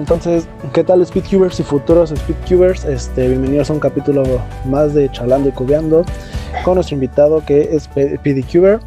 [0.00, 2.86] entonces, ¿qué tal Speedcubers y futuros Speedcubers?
[2.86, 4.24] Este, bienvenidos a un capítulo
[4.64, 6.04] más de Charlando y Cubeando
[6.64, 8.80] con nuestro invitado que es PDCuber.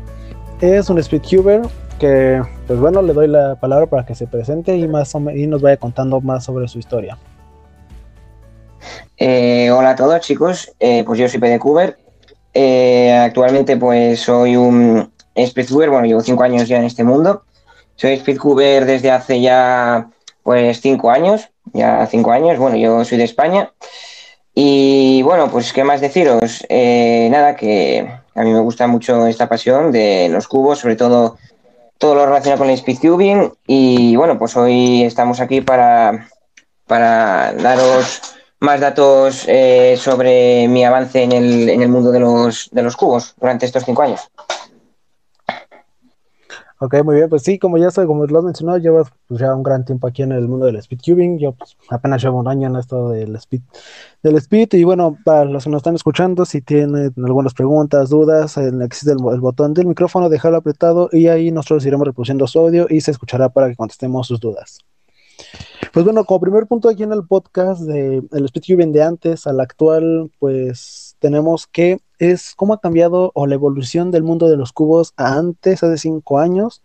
[0.60, 1.62] Es un Speedcuber
[2.00, 5.62] que, pues bueno, le doy la palabra para que se presente y, más, y nos
[5.62, 7.18] vaya contando más sobre su historia.
[9.16, 11.98] Eh, hola a todos chicos, eh, pues yo soy PDCuber.
[12.56, 17.44] Eh, actualmente pues soy un Speedcuber, bueno, llevo cinco años ya en este mundo.
[17.96, 20.10] Soy Speedcuber desde hace ya
[20.44, 23.72] pues cinco años, ya cinco años, bueno, yo soy de España.
[24.54, 29.50] Y bueno, pues qué más deciros, eh, nada, que a mí me gusta mucho esta
[29.50, 31.38] pasión de los cubos, sobre todo
[31.98, 36.28] todo lo relacionado con el speedcubing y bueno, pues hoy estamos aquí para,
[36.86, 38.22] para daros
[38.60, 42.96] más datos eh, sobre mi avance en el, en el mundo de los, de los
[42.96, 44.30] cubos durante estos cinco años.
[46.80, 49.56] Ok, muy bien, pues sí, como ya estoy, como lo has mencionado, llevas pues, ya
[49.56, 51.40] un gran tiempo aquí en el mundo del speedcubing.
[51.40, 53.62] Yo pues, apenas llevo un año en esto del speed,
[54.22, 54.74] del speed.
[54.74, 59.20] Y bueno, para los que nos están escuchando, si tienen algunas preguntas, dudas, existe el,
[59.34, 63.12] el, botón del micrófono, dejarlo apretado y ahí nosotros iremos reproduciendo su audio y se
[63.12, 64.80] escuchará para que contestemos sus dudas.
[65.92, 69.60] Pues bueno, como primer punto aquí en el podcast del de speedcubing de antes al
[69.60, 72.00] actual, pues tenemos que
[72.32, 76.40] es cómo ha cambiado o la evolución del mundo de los cubos antes, hace cinco
[76.40, 76.82] años,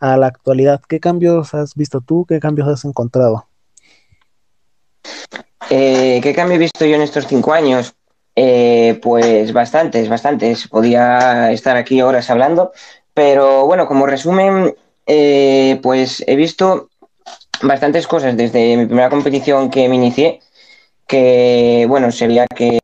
[0.00, 0.80] a la actualidad.
[0.88, 2.26] ¿Qué cambios has visto tú?
[2.28, 3.46] ¿Qué cambios has encontrado?
[5.70, 7.94] Eh, ¿Qué cambio he visto yo en estos cinco años?
[8.36, 10.68] Eh, pues bastantes, bastantes.
[10.68, 12.72] Podía estar aquí horas hablando,
[13.14, 14.74] pero bueno, como resumen,
[15.06, 16.90] eh, pues he visto
[17.62, 20.40] bastantes cosas desde mi primera competición que me inicié,
[21.06, 22.78] que bueno, sería que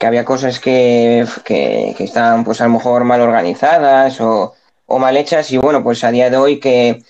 [0.00, 4.54] que había cosas que, que, estaban pues a lo mejor mal organizadas o,
[4.98, 7.04] mal hechas y bueno, pues a día de hoy que,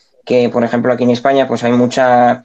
[0.53, 2.45] por ejemplo aquí en España pues hay mucha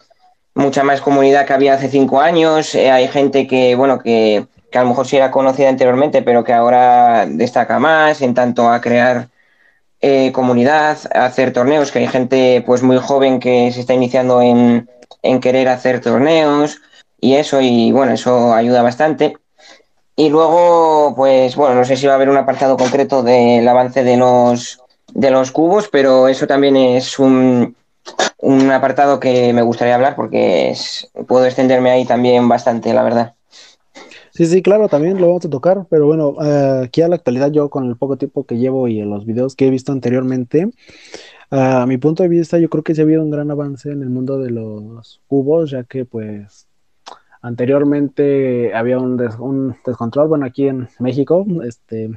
[0.54, 4.82] mucha más comunidad que había hace cinco años, eh, hay gente que bueno que, a
[4.84, 9.30] lo mejor sí era conocida anteriormente pero que ahora destaca más en tanto a crear
[10.02, 14.42] eh, comunidad, a hacer torneos, que hay gente pues muy joven que se está iniciando
[14.44, 14.88] en,
[15.24, 16.82] en querer hacer torneos
[17.20, 19.38] y eso y bueno, eso ayuda bastante.
[20.16, 24.04] Y luego, pues bueno, no sé si va a haber un apartado concreto del avance
[24.04, 24.80] de los,
[25.14, 27.76] de los cubos, pero eso también es un,
[28.40, 30.74] un apartado que me gustaría hablar porque
[31.28, 33.34] puedo extenderme ahí también bastante, la verdad.
[34.32, 37.52] Sí, sí, claro, también lo vamos a tocar, pero bueno, eh, aquí a la actualidad
[37.52, 40.70] yo con el poco tiempo que llevo y en los videos que he visto anteriormente,
[41.50, 44.02] a mi punto de vista yo creo que sí ha habido un gran avance en
[44.02, 46.68] el mundo de los cubos, ya que pues
[47.46, 52.10] Anteriormente había un, descontrol, bueno, aquí en México, este,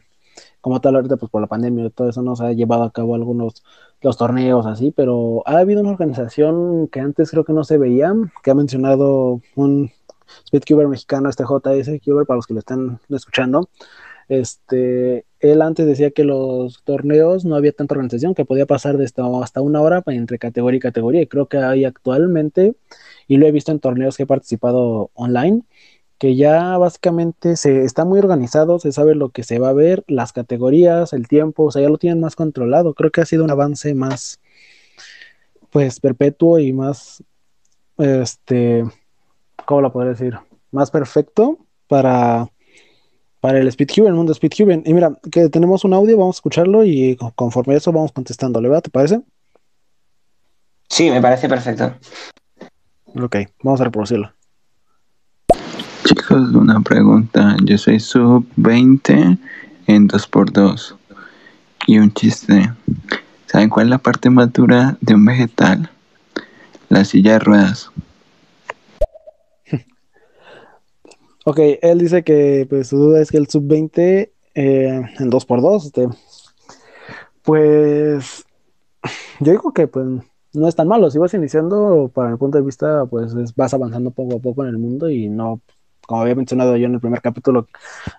[0.63, 3.15] como tal ahorita pues por la pandemia y todo eso nos ha llevado a cabo
[3.15, 3.63] algunos
[4.01, 8.15] los torneos así, pero ha habido una organización que antes creo que no se veía,
[8.43, 9.91] que ha mencionado un
[10.47, 13.69] Speedcuber mexicano, este JS Cuber, para los que lo están escuchando,
[14.29, 19.05] este, él antes decía que los torneos no había tanta organización, que podía pasar de
[19.05, 22.75] hasta una hora entre categoría y categoría, y creo que hay actualmente
[23.29, 25.63] y lo he visto en torneos que he participado online,
[26.19, 30.03] que ya básicamente se está muy organizado, se sabe lo que se va a ver,
[30.09, 32.95] las categorías, el tiempo, o sea, ya lo tienen más controlado.
[32.95, 34.41] Creo que ha sido un avance más,
[35.71, 37.23] pues, perpetuo y más,
[37.99, 38.85] este,
[39.65, 40.39] ¿cómo lo podría decir?
[40.73, 42.51] Más perfecto para,
[43.41, 44.83] para el Speedcube, el mundo Speedcube.
[44.85, 48.61] Y mira, que tenemos un audio, vamos a escucharlo y conforme a eso vamos contestando,
[48.61, 48.81] ¿le va?
[48.81, 49.21] ¿Te parece?
[50.89, 51.95] Sí, me parece perfecto.
[53.15, 54.33] Ok, vamos a reproducirlo.
[56.05, 57.57] Chicos, una pregunta.
[57.65, 59.39] Yo soy sub 20
[59.87, 60.97] en 2x2.
[61.87, 62.71] Y un chiste.
[63.47, 65.91] ¿Saben cuál es la parte más dura de un vegetal?
[66.89, 67.91] La silla de ruedas.
[71.45, 75.87] ok, él dice que pues, su duda es que el sub 20 eh, en 2x2,
[75.87, 76.09] este,
[77.43, 78.45] pues
[79.41, 80.07] yo digo que pues
[80.59, 81.11] no es tan malo.
[81.11, 84.71] Si vas iniciando, para mi punto de vista, pues vas avanzando poco a poco en
[84.71, 85.61] el mundo y no,
[86.09, 87.69] como había mencionado yo en el primer capítulo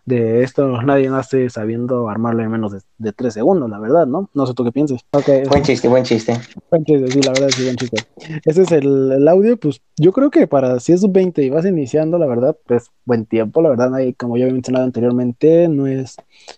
[0.06, 4.30] de esto, nadie nace sabiendo armarlo en menos de, tres segundos, la verdad, ¿no?
[4.36, 5.04] No sé tú qué piensas.
[5.50, 6.40] buen chiste, buen chiste.
[6.70, 7.98] Buen chiste, sí, la verdad, sí, buen chiste.
[8.46, 11.66] Ese es el, audio, pues yo creo que para si es sub 20 y vas
[11.66, 15.88] iniciando, la verdad, pues buen tiempo, la verdad, nadie, como yo había mencionado anteriormente, no
[15.88, 16.18] es,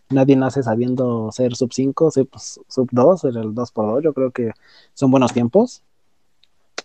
[0.09, 4.51] nadie nace sabiendo ser sub 5, sub, 2, el 2x2, yo creo que
[4.93, 5.81] son buenos tiempos.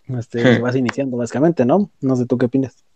[0.07, 1.89] Este, vas iniciando básicamente, ¿no?
[1.99, 2.86] No sé tú qué opinas.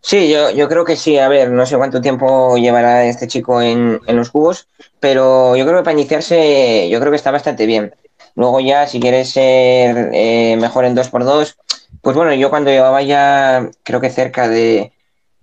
[0.00, 1.18] Sí, yo, yo creo que sí.
[1.18, 4.68] A ver, no sé cuánto tiempo llevará este chico en, los cubos,
[5.00, 7.94] pero yo creo que para iniciarse, yo creo que está bastante bien.
[8.36, 11.56] Luego ya, si quieres ser eh, mejor en 2x2,
[12.02, 14.92] pues bueno, yo cuando llevaba ya, creo que cerca de,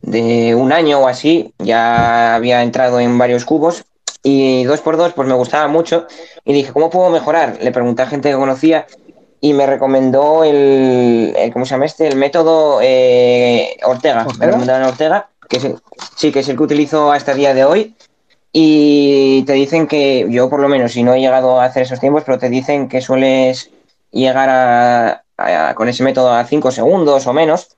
[0.01, 3.85] de un año o así, ya había entrado en varios cubos
[4.21, 6.07] y dos por dos pues me gustaba mucho
[6.45, 7.57] y dije, ¿cómo puedo mejorar?
[7.61, 8.85] Le pregunté a gente que conocía
[9.43, 12.07] y me recomendó el, ¿cómo se llama este?
[12.07, 14.25] El método eh, Ortega.
[14.39, 15.67] Me recomendaron Ortega, que es
[16.15, 17.93] sí, que es el que utilizo hasta el día de hoy.
[18.53, 21.99] Y te dicen que, yo por lo menos, si no he llegado a hacer esos
[21.99, 23.69] tiempos, pero te dicen que sueles
[24.11, 27.75] llegar a, con ese método a 5 segundos o menos.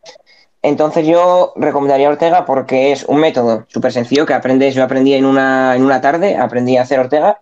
[0.62, 5.25] Entonces yo recomendaría Ortega porque es un método súper sencillo que aprendes, yo aprendí en
[5.25, 7.41] una, en una tarde, aprendí a hacer Ortega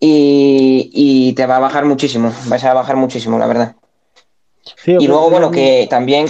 [0.00, 3.76] y, te va a bajar muchísimo, vas a bajar muchísimo, la verdad.
[4.86, 6.26] y luego, bueno, que también...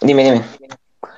[0.00, 0.42] Dime, dime.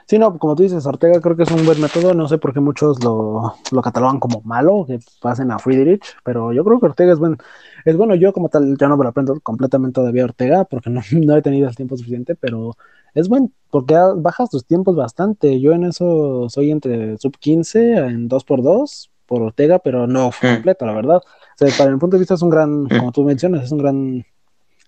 [0.06, 2.52] Sí, no, como tú dices, Ortega creo que es un buen método, no sé por
[2.52, 6.86] qué muchos lo, lo catalogan como malo, que pasen a Friedrich, pero yo creo que
[6.86, 7.38] Ortega es buen,
[7.84, 11.00] es bueno, yo como tal ya no me lo aprendo completamente todavía Ortega, porque no,
[11.12, 12.76] no he tenido el tiempo suficiente, pero
[13.14, 15.60] es bueno, porque bajas tus tiempos bastante.
[15.60, 20.46] Yo en eso soy entre sub 15 en 2x2 por Ortega, pero no mm.
[20.46, 21.17] completo, la verdad.
[21.17, 22.99] O sea, para mi punto de vista es un gran, mm.
[22.99, 24.26] como tú mencionas, es un gran,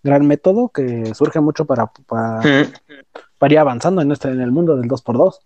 [0.02, 2.72] gran método que surge mucho para, para, mm.
[3.38, 5.38] para ir avanzando en, este, en el mundo del 2x2.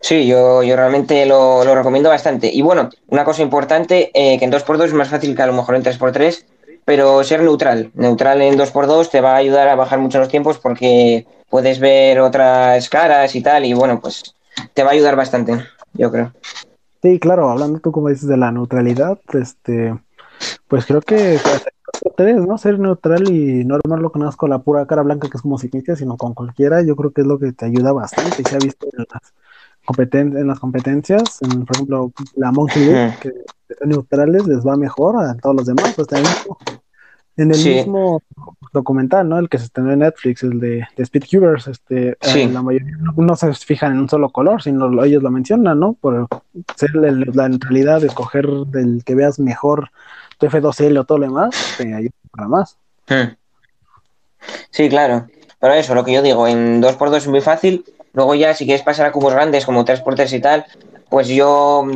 [0.00, 2.50] Sí, yo, yo realmente lo, lo, recomiendo bastante.
[2.50, 5.52] Y bueno, una cosa importante, eh, que en 2x2 es más fácil que a lo
[5.52, 6.46] mejor en 3x3,
[6.86, 7.90] pero ser neutral.
[7.92, 12.18] Neutral en 2x2 te va a ayudar a bajar mucho los tiempos porque puedes ver
[12.20, 14.34] otras caras y tal, y bueno, pues
[14.72, 16.32] te va a ayudar bastante, yo creo.
[17.02, 19.98] Sí, claro, hablando tú como dices de la neutralidad, este,
[20.68, 21.38] pues creo que
[22.04, 22.56] ustedes, ¿no?
[22.58, 25.68] Ser neutral y no armarlo con con la pura cara blanca que es como si
[25.96, 28.44] sino con cualquiera, yo creo que es lo que te ayuda bastante.
[28.48, 29.34] Se ha visto en las,
[29.84, 33.32] competen en las competencias, por ejemplo, la Monkey League, que
[33.78, 35.94] son neutrales, les va mejor a todos los demás.
[35.96, 36.06] Pues
[37.36, 38.22] en el mismo
[38.72, 39.38] documental, ¿no?
[39.38, 43.36] El que se estrenó en Netflix, el de, de Speedcubers, este, eh, la mayoría no,
[43.36, 45.94] se fijan en un solo color, sino ellos lo mencionan, ¿no?
[45.94, 46.28] Por
[46.76, 49.90] ser la neutralidad de escoger del que veas mejor
[50.38, 52.76] tu F2L o todo lo demás, te ayuda para más.
[53.08, 53.34] Hmm.
[54.70, 55.26] Sí, claro.
[55.60, 58.82] Pero eso, lo que yo digo, en 2x2 es muy fácil Luego ya, si quieres
[58.82, 60.66] pasar a cubos grandes como 3x3 y tal,
[61.08, 61.86] pues yo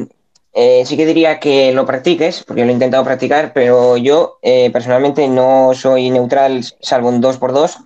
[0.59, 4.71] eh, sí que diría que lo practiques, porque lo he intentado practicar, pero yo eh,
[4.73, 7.85] personalmente no soy neutral salvo un 2x2.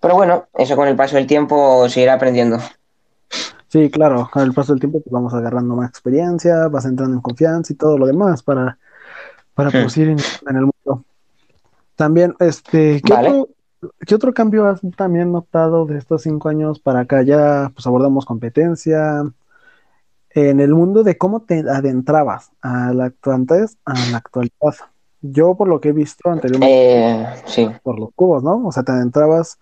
[0.00, 2.58] Pero bueno, eso con el paso del tiempo se irá aprendiendo.
[3.68, 7.20] Sí, claro, con el paso del tiempo pues vamos agarrando más experiencia, vas entrando en
[7.20, 8.78] confianza y todo lo demás para,
[9.52, 9.86] para hmm.
[9.98, 11.04] en, el mundo.
[11.96, 13.44] También, este, ¿qué,
[14.06, 17.22] ¿Qué otro cambio has también notado de estos cinco años para acá?
[17.22, 19.22] Ya pues abordamos competencia.
[20.36, 24.74] En el mundo de cómo te adentrabas a la actualidad, a la actualidad.
[25.22, 27.70] Yo por lo que he visto anteriormente, eh, sí.
[27.82, 28.66] por los cubos, ¿no?
[28.66, 29.58] O sea, te adentrabas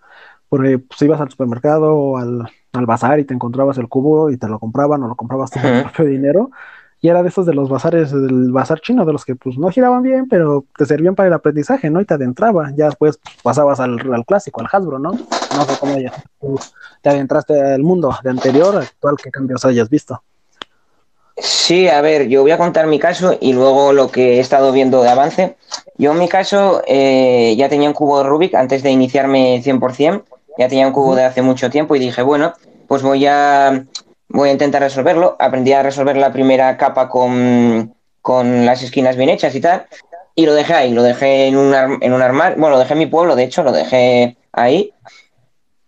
[0.49, 4.37] porque pues, ibas al supermercado o al, al bazar y te encontrabas el cubo y
[4.37, 6.51] te lo compraban o lo comprabas tú por propio dinero
[6.99, 9.69] y era de esos de los bazares del bazar chino, de los que pues no
[9.69, 12.01] giraban bien, pero te servían para el aprendizaje, ¿no?
[12.01, 15.11] Y te adentraba, ya después pasabas al, clásico, al Hasbro, ¿no?
[15.11, 16.11] No sé cómo ya
[17.01, 20.21] te adentraste al mundo de anterior, actual, qué cambios hayas visto.
[21.37, 24.71] Sí, a ver, yo voy a contar mi caso y luego lo que he estado
[24.71, 25.57] viendo de avance.
[25.97, 30.23] Yo en mi caso eh, ya tenía un cubo de Rubik antes de iniciarme 100%,
[30.57, 32.53] ya tenía un cubo de hace mucho tiempo y dije, bueno,
[32.87, 33.85] pues voy a
[34.29, 35.35] voy a intentar resolverlo.
[35.39, 37.93] Aprendí a resolver la primera capa con,
[38.65, 39.87] las esquinas bien hechas y tal.
[40.35, 42.57] Y lo dejé ahí, lo dejé en un, en un armario.
[42.57, 44.93] Bueno, lo dejé en mi pueblo, de hecho, lo dejé ahí.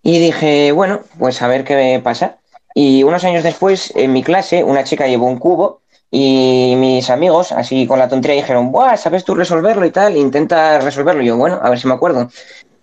[0.02, 2.37] Y dije, bueno, pues a ver qué pasa.
[2.80, 5.82] Y unos años después, en mi clase, una chica llevó un cubo
[6.12, 10.16] y mis amigos, así con la tontería, dijeron, Buah, ¿sabes tú resolverlo y tal?
[10.16, 11.24] Intenta resolverlo.
[11.24, 12.30] Y yo, bueno, a ver si me acuerdo.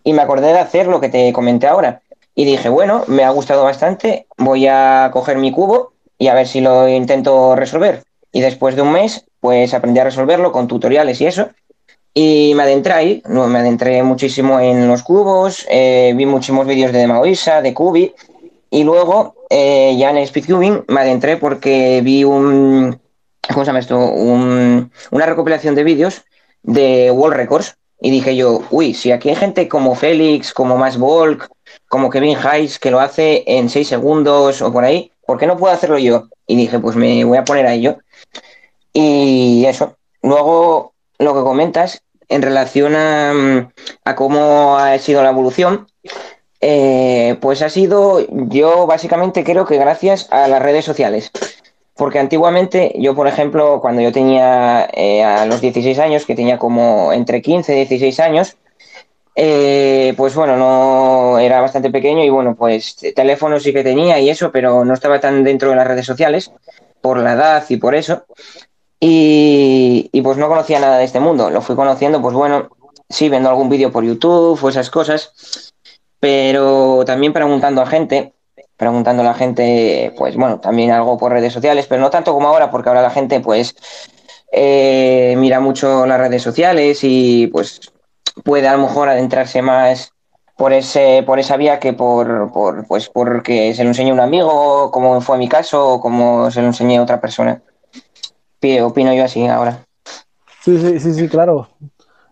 [0.02, 2.02] Y me acordé de hacer lo que te comenté ahora.
[2.34, 6.48] Y dije, bueno, me ha gustado bastante, voy a coger mi cubo y a ver
[6.48, 8.02] si lo intento resolver.
[8.32, 11.50] Y después de un mes, pues aprendí a resolverlo con tutoriales y eso.
[12.12, 17.06] Y me adentré ahí, me adentré muchísimo en los cubos, eh, vi muchísimos vídeos de
[17.06, 18.12] Maoisa, de Cubi,
[18.74, 23.00] y luego eh, ya en Speedcubing me adentré porque vi un,
[23.48, 23.96] ¿cómo se llama esto?
[23.96, 26.24] una recopilación de vídeos
[26.64, 27.76] de World Records.
[28.00, 31.48] Y dije yo, uy, si aquí hay gente como Félix, como Más Volk,
[31.88, 35.56] como Kevin Hayes, que lo hace en seis segundos o por ahí, ¿por qué no
[35.56, 36.28] puedo hacerlo yo?
[36.48, 37.98] Y dije, pues me voy a poner a ello.
[38.92, 39.96] Y eso.
[40.20, 43.70] Luego, lo que comentas en relación a,
[44.16, 45.86] cómo ha sido la evolución,
[46.66, 51.30] eh, pues ha sido, yo básicamente creo que gracias a las redes sociales.
[51.94, 56.58] Porque antiguamente, yo por ejemplo, cuando yo tenía eh, a los 16 años, que tenía
[56.58, 58.56] como entre 15 y 16 años,
[59.36, 64.30] eh, pues bueno, no era bastante pequeño y bueno, pues teléfono sí que tenía y
[64.30, 66.50] eso, pero no estaba tan dentro de las redes sociales
[67.02, 68.24] por la edad y por eso.
[69.00, 71.50] Y, y pues no conocía nada de este mundo.
[71.50, 72.70] Lo fui conociendo, pues bueno,
[73.10, 75.73] sí, viendo algún vídeo por YouTube o esas cosas,
[76.24, 78.32] pero también preguntando a gente,
[78.78, 82.48] preguntando a la gente, pues bueno, también algo por redes sociales, pero no tanto como
[82.48, 83.76] ahora, porque ahora la gente pues
[84.50, 87.92] eh, mira mucho las redes sociales y pues
[88.42, 90.12] puede a lo mejor adentrarse más
[90.56, 94.90] por ese por esa vía que por, por pues porque se lo enseñó un amigo
[94.90, 97.60] como fue mi caso o como se lo enseñé a otra persona.
[98.82, 99.84] Opino yo así ahora.
[100.62, 101.68] Sí sí sí sí claro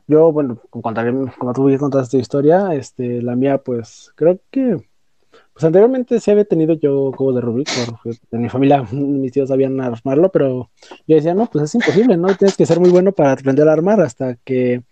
[0.07, 4.79] yo bueno contaré como tú contar esta historia este la mía pues creo que
[5.53, 9.49] pues anteriormente sí había tenido yo cubos de Rubik, porque en mi familia mis tíos
[9.49, 10.71] sabían armarlo, pero
[11.07, 12.35] yo decía, no, pues es imposible, ¿no?
[12.37, 14.83] Tienes que ser muy bueno para aprender a armar hasta que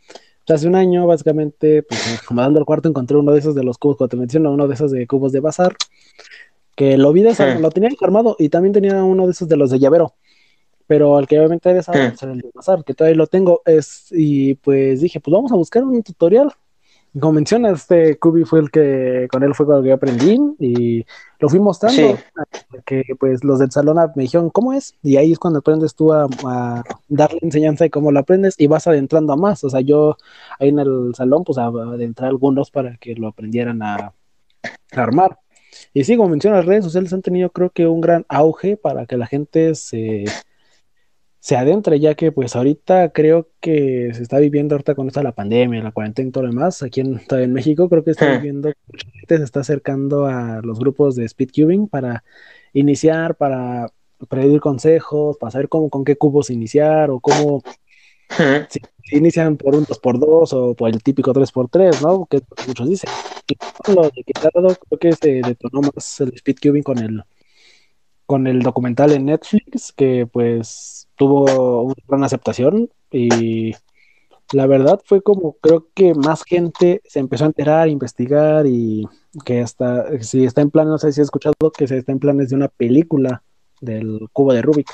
[0.52, 3.96] hace un año, básicamente, pues acomodando el cuarto, encontré uno de esos de los cubos,
[3.96, 5.76] como te menciono, uno de esos de cubos de bazar,
[6.76, 9.70] que lo vi, de lo tenía armado y también tenía uno de esos de los
[9.70, 10.14] de llavero,
[10.90, 14.54] pero el que obviamente era pues, el de bazar, que todavía lo tengo, es, y
[14.56, 16.52] pues dije, pues vamos a buscar un tutorial.
[17.16, 21.06] Como mencionas, este Kubi fue el que, con él fue con el que aprendí y
[21.38, 22.18] lo fui mostrando,
[22.84, 24.96] que pues los del salón me dijeron, ¿cómo es?
[25.00, 26.26] Y ahí es cuando aprendes tú a,
[27.06, 29.62] darle enseñanza de cómo lo aprendes y vas adentrando a más.
[29.62, 30.16] O sea, yo
[30.58, 34.12] ahí en el salón, pues a adentrar algunos para que lo aprendieran a,
[34.90, 35.38] armar.
[35.94, 39.06] Y sí, como mencionas, las redes sociales han tenido creo que un gran auge para
[39.06, 40.24] que la gente se,
[41.40, 45.32] se adentre, ya que pues ahorita creo que se está viviendo ahorita con esta la
[45.32, 48.70] pandemia, la cuarentena y todo lo demás, aquí en, en México creo que está viviendo,
[48.92, 52.24] gente se está acercando a los grupos de speedcubing para
[52.74, 53.90] iniciar, para
[54.28, 57.62] pedir consejos, para saber cómo, con qué cubos iniciar o cómo
[58.68, 58.80] si,
[59.16, 62.26] inician por un 2x2 o por el típico 3x3, ¿no?
[62.26, 63.10] Que muchos dicen.
[63.48, 67.24] Y lo de que creo que se detonó más el speedcubing con el
[68.30, 73.74] con el documental en Netflix, que pues tuvo una gran aceptación y
[74.52, 79.04] la verdad fue como creo que más gente se empezó a enterar, a investigar y
[79.44, 82.20] que hasta si está en plan, no sé si he escuchado que se está en
[82.20, 83.42] planes de una película
[83.80, 84.88] del cubo de Rubik.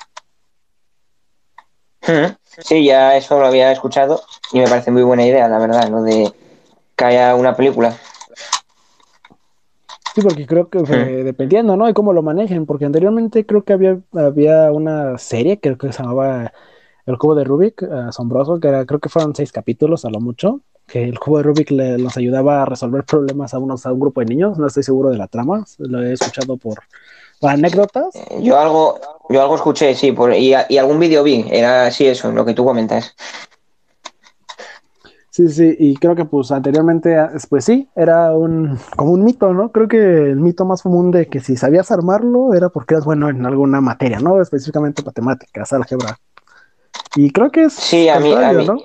[2.61, 6.03] Sí, ya eso lo había escuchado y me parece muy buena idea, la verdad, lo
[6.03, 6.33] de
[6.97, 7.95] que haya una película.
[10.17, 11.85] Sí, porque creo que dependiendo, ¿no?
[11.85, 16.03] De cómo lo manejen, porque anteriormente creo que había, había una serie, creo que se
[16.03, 16.55] llamaba
[17.05, 20.63] El Cubo de Rubik, asombroso, que era, creo que fueron seis capítulos a lo mucho,
[20.87, 24.01] que el Cubo de Rubik le, nos ayudaba a resolver problemas a, unos, a un
[24.01, 26.79] grupo de niños, no estoy seguro de la trama, lo he escuchado por,
[27.43, 28.15] anécdotas.
[28.41, 32.33] Yo algo, yo algo escuché, sí, por, y, y algún vídeo vi, era así eso,
[32.33, 33.15] lo que tú comentas.
[35.37, 39.53] Sí, sí, y creo que pues anteriormente, ah, pues sí, era un como un mito,
[39.53, 39.71] ¿no?
[39.71, 43.29] Creo que el mito más común de que si sabías armarlo era porque eras bueno
[43.29, 44.41] en alguna materia, ¿no?
[44.41, 46.19] Específicamente matemáticas, álgebra.
[47.17, 48.79] Y creo que es sí, a mí, ¿no?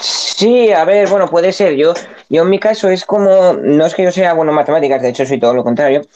[0.00, 1.74] Sí, a ver, bueno, puede ser.
[1.74, 1.92] Yo,
[2.30, 5.10] yo en mi caso es como, no es que yo sea bueno en matemáticas, de
[5.10, 6.06] hecho soy todo lo contrario,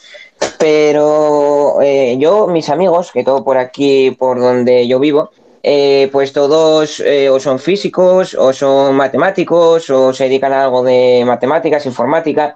[0.57, 5.29] pero eh, yo, mis amigos, que todo por aquí, por donde yo vivo,
[5.67, 10.83] eh, pues todos eh, o son físicos o son matemáticos o se dedican a algo
[10.83, 12.55] de matemáticas, informática.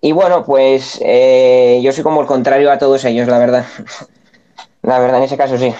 [0.00, 3.66] Y bueno, pues eh, yo soy como el contrario a todos ellos, la verdad.
[4.80, 5.74] La verdad, en ese caso sí.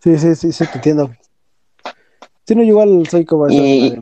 [0.00, 1.10] Sí, sí, sí, sí, te entiendo.
[2.46, 3.46] Sí, no, igual soy como...
[3.46, 3.98] De,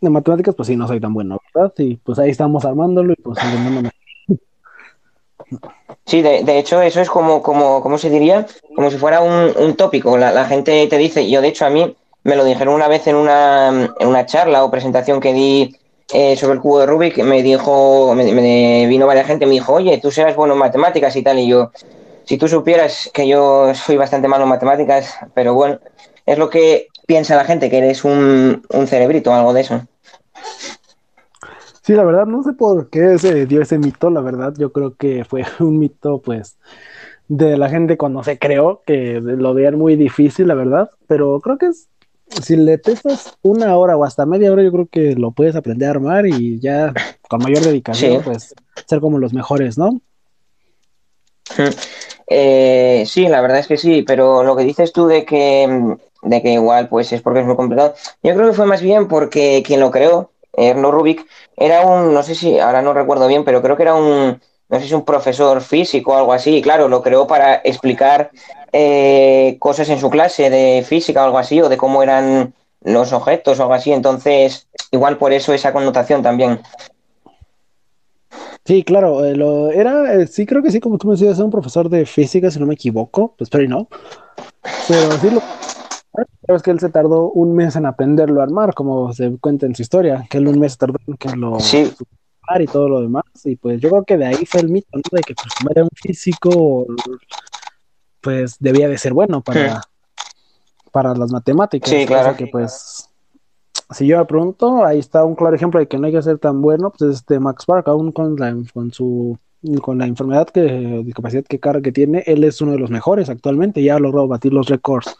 [0.00, 1.72] matemáticas, pues sí, no soy tan bueno, ¿verdad?
[1.78, 3.38] Y pues ahí estamos armándolo y pues
[6.06, 8.46] Sí, de, hecho, eso es como, como, ¿cómo se diría?
[8.76, 10.18] Como si fuera un, tópico.
[10.18, 13.16] La, gente te dice, yo de hecho a mí me lo dijeron una vez en
[13.16, 15.76] una, en una charla o presentación que di
[16.12, 19.98] eh, sobre el cubo de Rubik, me dijo, me, vino varias gente, me dijo, oye,
[19.98, 21.70] tú serás bueno en matemáticas y tal, y yo,
[22.24, 25.80] si tú supieras que yo soy bastante malo en matemáticas, pero bueno,
[26.26, 29.80] es lo que piensa la gente, que eres un, un cerebrito o algo de eso.
[31.84, 34.96] Sí, la verdad, no sé por qué se dio ese mito, la verdad, yo creo
[34.96, 36.56] que fue un mito, pues,
[37.28, 41.58] de la gente cuando se creó, que lo veían muy difícil, la verdad, pero creo
[41.58, 41.88] que es,
[42.42, 45.88] si le testas una hora o hasta media hora, yo creo que lo puedes aprender
[45.88, 46.94] a armar y ya
[47.28, 48.54] con mayor dedicación, pues,
[48.86, 50.00] ser como los mejores, ¿no?
[52.26, 56.42] Eh, sí, la verdad es que sí, pero lo que dices tú de que, de
[56.42, 59.62] que igual, pues, es porque es muy complicado, yo creo que fue más bien porque
[59.62, 63.62] quien lo creó, Erno Rubik, era un, no sé si, ahora no recuerdo bien, pero
[63.62, 66.88] creo que era un, no sé si un profesor físico o algo así, y claro,
[66.88, 68.30] lo creó para explicar
[68.72, 73.12] eh, cosas en su clase de física o algo así, o de cómo eran los
[73.12, 73.92] objetos o algo así.
[73.92, 76.60] Entonces, igual por eso esa connotación también.
[78.64, 81.44] Sí, claro, eh, lo, era, eh, sí creo que sí, como tú me decías, era
[81.44, 83.88] un profesor de física, si no me equivoco, pues pero no.
[84.88, 85.28] Pero sí,
[86.48, 89.74] es que él se tardó un mes en aprenderlo a armar, como se cuenta en
[89.74, 91.92] su historia, que él un mes tardó en que lo Sí.
[92.60, 95.02] y todo lo demás, y pues yo creo que de ahí fue el mito, ¿no?
[95.10, 96.86] De que pues como era un físico,
[98.20, 99.80] pues debía de ser bueno para,
[100.92, 101.90] para las matemáticas.
[101.90, 102.36] Sí, claro.
[102.36, 103.08] que pues
[103.90, 106.38] si yo me pregunto, ahí está un claro ejemplo de que no hay que ser
[106.38, 109.38] tan bueno, pues es este Max Park, aún con la, con su
[109.80, 110.60] con la enfermedad que,
[111.04, 114.28] discapacidad que carga que tiene, él es uno de los mejores actualmente, ya ha logrado
[114.28, 115.16] batir los récords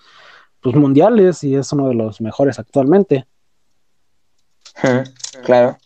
[0.64, 3.26] pues, mundiales y es uno de los mejores actualmente.
[5.44, 5.76] Claro.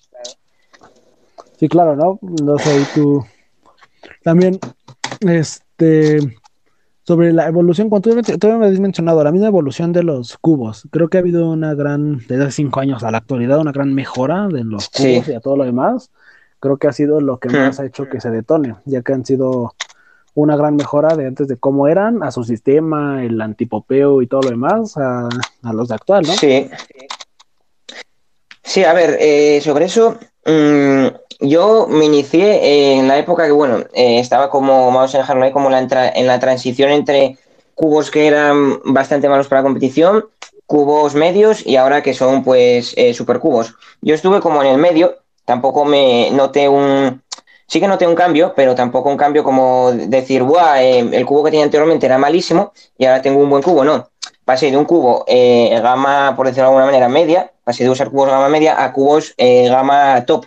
[1.59, 2.19] Sí, claro, ¿no?
[2.23, 3.27] No sé, y tú
[4.23, 4.61] también,
[5.21, 6.21] este,
[7.03, 10.87] sobre la evolución, cuando tú, tú me habías mencionado, la misma evolución de los cubos,
[10.93, 13.93] creo que ha habido una gran, desde hace cinco años a la actualidad, una gran
[13.93, 15.15] mejora de los Sí.
[15.15, 16.13] cubos y a todo lo demás.
[16.61, 19.25] Creo que ha sido lo que más ha hecho que se detone, ya que han
[19.25, 19.75] sido
[20.39, 24.43] una gran mejora de antes de cómo eran, a su sistema, el antipopeo y todo
[24.43, 25.29] lo demás, a,
[25.73, 26.33] los de actual, ¿no?
[26.35, 26.71] Sí.
[28.63, 30.17] Sí, a ver, eh, sobre eso,
[30.47, 31.07] mm,
[31.41, 35.51] yo me inicié en la época que, bueno, eh, estaba como, vamos a dejarlo ahí,
[35.51, 37.37] como la en la transición entre
[37.75, 40.27] cubos que eran bastante malos para la competición,
[40.67, 43.75] cubos medios y ahora que son, pues, eh, supercubos.
[44.03, 47.23] Yo estuve como en el medio, tampoco me noté un...
[47.69, 51.45] Sí que noté un cambio, pero tampoco un cambio como decir, Buah, eh, el cubo
[51.45, 53.85] que tenía anteriormente era malísimo y ahora tengo un buen cubo.
[53.85, 54.09] No,
[54.45, 58.11] pasé de un cubo eh, gama, por decirlo de alguna manera, media, pasé de usar
[58.11, 60.47] cubos gama media a cubos eh, gama top.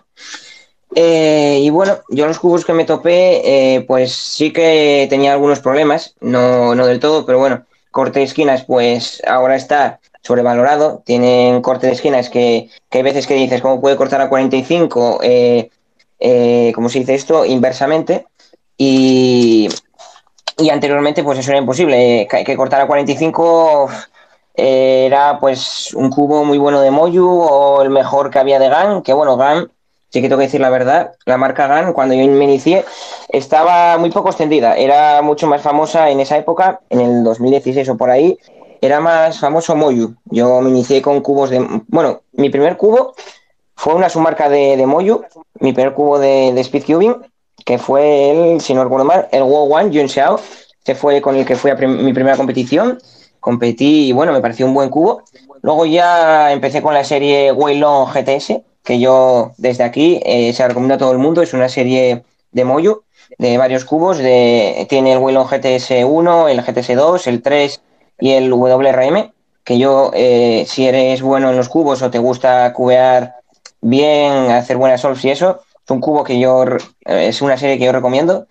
[0.95, 5.59] Eh, y bueno, yo los cubos que me topé, eh, pues sí que tenía algunos
[5.59, 11.61] problemas, no, no del todo, pero bueno, corte de esquinas, pues ahora está sobrevalorado, tienen
[11.61, 15.19] corte de esquinas que, que hay veces que dices, ¿cómo puede cortar a 45?
[15.23, 15.69] Eh,
[16.21, 17.43] eh, ¿Cómo se dice esto?
[17.43, 18.27] Inversamente.
[18.77, 19.67] Y,
[20.57, 23.89] y anteriormente, pues eso era imposible, que, que cortar a 45
[24.55, 28.69] eh, era pues un cubo muy bueno de Moyu o el mejor que había de
[28.69, 29.71] GAN, que bueno, GAN,
[30.09, 32.85] sí que tengo que decir la verdad, la marca GAN, cuando yo me inicié,
[33.29, 37.97] estaba muy poco extendida, era mucho más famosa en esa época, en el 2016 o
[37.97, 38.37] por ahí,
[38.81, 40.15] era más famoso Moyu.
[40.25, 41.65] Yo me inicié con cubos de...
[41.87, 43.13] Bueno, mi primer cubo
[43.81, 45.23] fue una submarca de, de Moyu,
[45.59, 47.15] mi primer cubo de, de Speed Cubing,
[47.65, 50.39] que fue el, si no recuerdo mal, el Wo One Yun Xiao,
[50.83, 52.99] que fue con el que fui a mi primera competición.
[53.39, 55.23] Competí y bueno, me pareció un buen cubo.
[55.63, 60.93] Luego ya empecé con la serie Weilong GTS, que yo desde aquí eh, se recomiendo
[60.93, 61.41] a todo el mundo.
[61.41, 63.01] Es una serie de Moyu,
[63.39, 64.19] de varios cubos.
[64.19, 67.81] De, tiene el Weilong GTS 1, el GTS 2, el 3
[68.19, 69.31] y el WRM.
[69.63, 73.40] Que yo, eh, si eres bueno en los cubos o te gusta cubear
[73.81, 77.77] bien, hacer buenas solves y eso, es un cubo que yo, eh, es una serie
[77.77, 78.47] que yo recomiendo.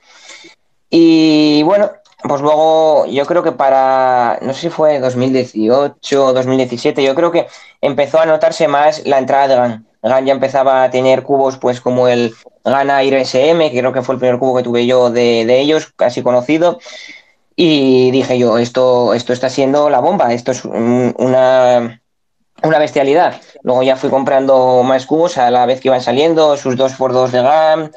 [0.90, 1.90] Y bueno,
[2.22, 7.30] pues luego yo creo que para, no sé si fue 2018 o 2017, yo creo
[7.30, 7.46] que
[7.80, 9.86] empezó a notarse más la entrada de GAN.
[10.02, 14.02] GAN ya empezaba a tener cubos pues como el GAN Air SM, que creo que
[14.02, 16.78] fue el primer cubo que tuve yo de, de ellos, casi conocido.
[17.56, 21.99] Y dije yo, esto, esto está siendo la bomba, esto es un- una,
[22.62, 23.40] una bestialidad.
[23.62, 27.42] Luego ya fui comprando más cubos a la vez que iban saliendo, sus 2x2 de
[27.42, 27.92] GAN,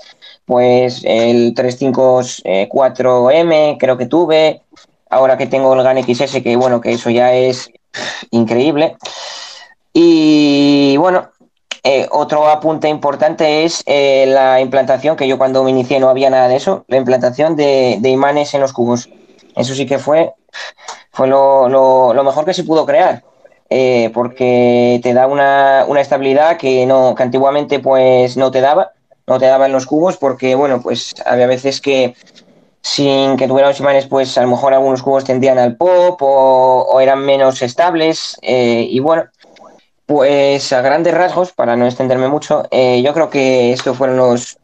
[0.45, 4.62] pues el 354M creo que tuve,
[5.10, 7.69] ahora que tengo el GAN XS, que bueno, que eso ya es
[8.32, 8.95] increíble.
[9.93, 11.30] Y bueno,
[11.84, 16.30] eh, otro apunte importante es eh, la implantación, que yo cuando me inicié no había
[16.30, 19.10] nada de eso, la implantación de, imanes en los cubos.
[19.56, 20.32] Eso sí que fue,
[21.12, 23.23] fue lo- lo mejor que se pudo crear.
[23.75, 28.91] Eh, porque te da una, una estabilidad que no que antiguamente pues no te daba
[29.25, 32.15] no te daba en los cubos porque bueno pues había veces que
[32.81, 36.86] sin que tuvieran los imanes pues a lo mejor algunos cubos tendían al pop o,
[36.88, 39.23] o eran menos estables eh, y bueno
[40.05, 44.59] pues a grandes rasgos para no extenderme mucho eh, yo creo que estos fueron los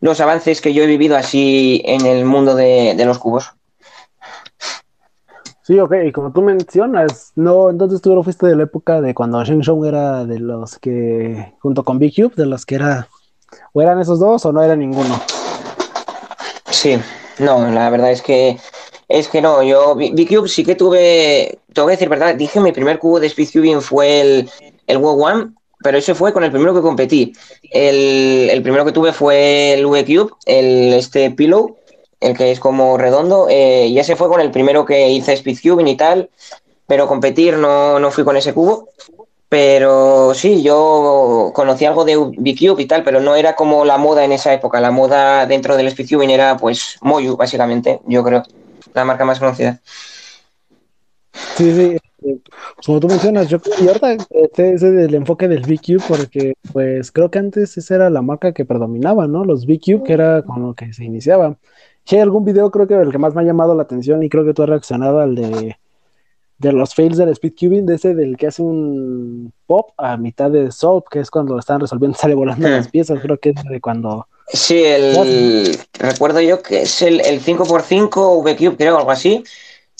[0.00, 3.54] los avances que yo he vivido así en el mundo de, de los cubos
[5.70, 9.14] Sí, ok, y como tú mencionas, no, entonces tú no fuiste de la época de
[9.14, 13.06] cuando Sheng Shong era de los que, junto con Big Cube, de los que era,
[13.72, 15.22] o eran esos dos o no era ninguno.
[16.68, 16.98] Sí,
[17.38, 18.58] no, la verdad es que
[19.06, 22.98] es que no, yo B-Cube sí que tuve, tengo que decir verdad, dije mi primer
[22.98, 24.50] cubo de Speedcubing fue el,
[24.88, 25.52] el One,
[25.84, 27.32] pero ese fue con el primero que competí.
[27.70, 31.76] El, el primero que tuve fue el V-Cube, el este Pillow,
[32.20, 35.88] el que es como redondo, eh, y ese fue con el primero que hice Speedcubing
[35.88, 36.30] y tal,
[36.86, 38.88] pero competir no, no fui con ese cubo.
[39.48, 44.24] Pero sí, yo conocí algo de B-Cube y tal, pero no era como la moda
[44.24, 44.80] en esa época.
[44.80, 48.44] La moda dentro del Speedcubing era pues Moyu, básicamente, yo creo,
[48.94, 49.80] la marca más conocida.
[51.56, 52.38] Sí, sí, eh,
[52.84, 57.30] como tú mencionas, yo y ahorita este es el enfoque del VQ porque pues creo
[57.30, 59.44] que antes esa era la marca que predominaba, ¿no?
[59.44, 61.56] Los VQ, que era con lo que se iniciaba.
[62.10, 64.28] Si hay algún video, creo que el que más me ha llamado la atención y
[64.28, 65.76] creo que tú has reaccionado al de,
[66.58, 70.72] de los fails del speedcubing, de ese del que hace un pop a mitad de
[70.72, 74.26] soap, que es cuando están resolviendo, sale volando las piezas, creo que es de cuando...
[74.48, 79.44] Sí, el, recuerdo yo que es el, el 5x5 VQ, creo, algo así,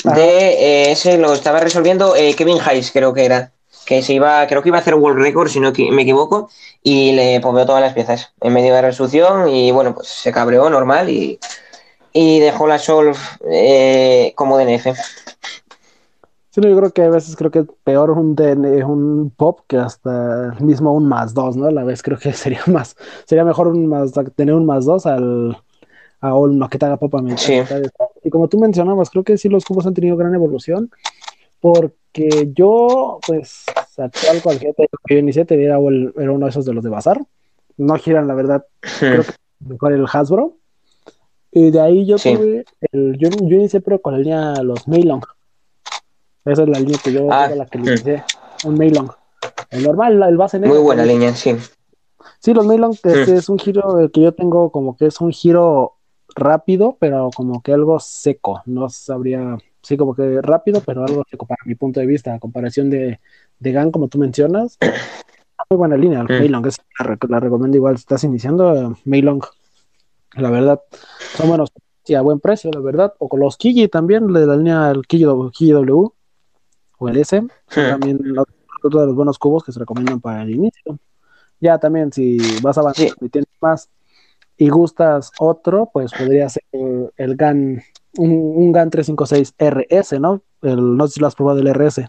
[0.02, 3.52] de eh, ese lo estaba resolviendo eh, Kevin Hayes, creo que era.
[3.86, 6.50] Que se iba, creo que iba a hacer World Record, si no me equivoco,
[6.82, 10.32] y le pobeó todas las piezas en medio de la resolución y bueno, pues se
[10.32, 11.38] cabreó normal y,
[12.12, 13.12] y dejó la Sol
[13.50, 14.86] eh, como DNF.
[16.50, 19.76] Sí, yo creo que a veces creo que es peor un, DN, un pop que
[19.76, 21.66] hasta el mismo un más dos, ¿no?
[21.66, 25.06] A la vez creo que sería más, sería mejor un más, tener un más dos
[25.06, 25.56] al,
[26.20, 27.60] a uno que te haga pop a Sí.
[28.24, 30.90] Y como tú mencionabas, creo que sí los cubos han tenido gran evolución,
[31.60, 33.64] porque yo, pues,
[33.96, 37.20] actual cualquier que yo inicié, te era, era uno de esos de los de bazar.
[37.76, 38.66] No giran, la verdad,
[38.98, 40.56] creo que mejor el Hasbro.
[41.52, 42.34] Y de ahí yo Sí.
[42.34, 45.22] tuve, el, yo, yo inicié pero con la línea los Meilong.
[46.44, 47.86] Esa es la línea que yo, Ah, era la que mm.
[47.88, 48.24] inicié,
[48.64, 49.10] un Meilong.
[49.70, 50.74] El normal, el base negro.
[50.76, 51.20] Muy buena también.
[51.20, 51.56] línea, sí.
[52.38, 53.36] Sí, los Meilong este Mm.
[53.36, 55.94] es un giro el que yo tengo como que es un giro
[56.36, 58.62] rápido, pero como que algo seco.
[58.66, 62.38] No sabría, sí, como que rápido, pero algo seco para mi punto de vista, a
[62.38, 63.20] comparación de,
[63.58, 64.78] de GAN, como tú mencionas.
[65.68, 66.38] Muy buena línea, el Mm.
[66.40, 69.42] Meilong, es- la, rec- la recomiendo igual si estás iniciando, eh, Meilong.
[70.36, 70.80] La verdad,
[71.36, 71.72] son buenos
[72.06, 73.14] y a buen precio, la verdad.
[73.18, 76.08] O con los Kigi también, de la línea el Kigi, W-
[76.98, 77.42] o el S,
[77.74, 78.18] también
[78.82, 80.98] otro de los buenos cubos que se recomiendan para el inicio.
[81.60, 83.88] Ya también, si vas avanzando y tienes más
[84.56, 87.82] y gustas otro, pues podría ser el, el GAN,
[88.18, 90.42] un, un GAN 356 RS, ¿no?
[90.62, 92.08] El, no sé si lo has probado el RS.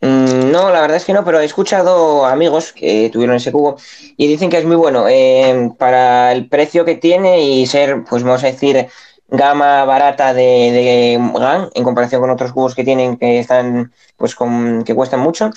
[0.00, 3.76] Mm, No, la verdad es que no, pero he escuchado amigos que tuvieron ese cubo
[4.16, 8.22] y dicen que es muy bueno eh, para el precio que tiene y ser, pues
[8.22, 8.86] vamos a decir,
[9.28, 14.34] gama barata de, de GAN en comparación con otros cubos que tienen que están, pues
[14.34, 15.50] con, que cuestan mucho.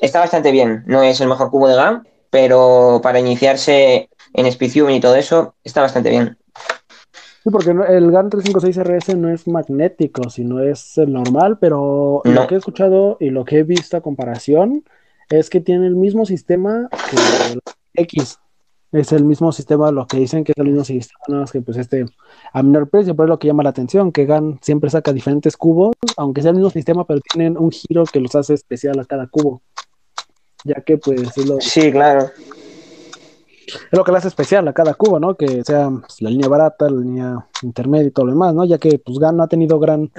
[0.00, 0.84] Está bastante bien.
[0.86, 5.54] No es el mejor cubo de GAN, pero para iniciarse en Speedcubing y todo eso,
[5.64, 6.37] está bastante bien.
[7.48, 12.30] Sí, porque el GAN 356 RS no es magnético, sino es el normal, pero No.
[12.32, 14.84] lo que he escuchado y lo que he visto a comparación
[15.30, 17.16] es que tiene el mismo sistema que
[17.52, 17.60] el
[17.94, 18.38] X.
[18.92, 21.62] Es el mismo sistema, lo que dicen que es el mismo sistema, nada más que
[21.62, 22.04] pues este
[22.52, 25.56] a menor precio, pero es lo que llama la atención, que GAN siempre saca diferentes
[25.56, 29.06] cubos, aunque sea el mismo sistema, pero tienen un giro que los hace especial a
[29.06, 29.62] cada cubo.
[30.64, 32.30] Ya que pues es lo, Sí, claro.
[33.68, 35.34] Es lo que le hace especial a cada cubo, ¿no?
[35.34, 38.64] Que sea pues, la línea barata, la línea intermedia y todo lo demás, ¿no?
[38.64, 40.10] Ya que pues GAN no ha tenido gran,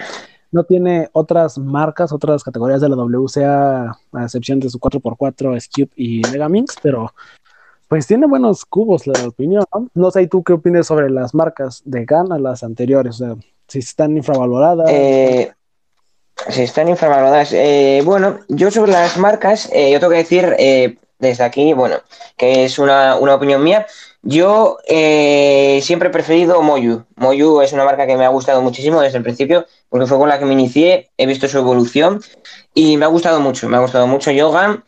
[0.51, 5.91] no tiene otras marcas, otras categorías de la WCA, a excepción de su 4x4, Scoop
[5.95, 7.13] y Megaminx, pero
[7.87, 9.89] pues tiene buenos cubos, la opinión, ¿no?
[9.93, 13.15] No sé, ¿y tú qué opinas sobre las marcas de GAN a las anteriores?
[13.15, 13.35] O sea,
[13.67, 14.89] si están infravaloradas.
[14.91, 15.51] Eh,
[16.47, 17.51] están infravaloradas.
[17.53, 21.97] Eh, bueno, yo sobre las marcas, eh, yo tengo que decir eh, desde aquí, bueno,
[22.37, 23.85] que es una, una opinión mía.
[24.21, 27.05] Yo eh, siempre he preferido Moyu.
[27.15, 30.29] Moyu es una marca que me ha gustado muchísimo desde el principio, porque fue con
[30.29, 32.21] la que me inicié, he visto su evolución
[32.73, 34.83] y me ha gustado mucho, me ha gustado mucho Yoga.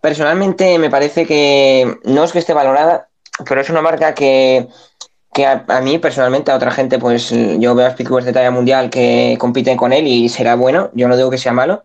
[0.00, 3.08] Personalmente me parece que no es que esté valorada,
[3.48, 4.68] pero es una marca que,
[5.32, 8.50] que a, a mí personalmente, a otra gente, pues yo veo a speedcubers de talla
[8.50, 11.84] mundial que compiten con él y será bueno, yo no digo que sea malo,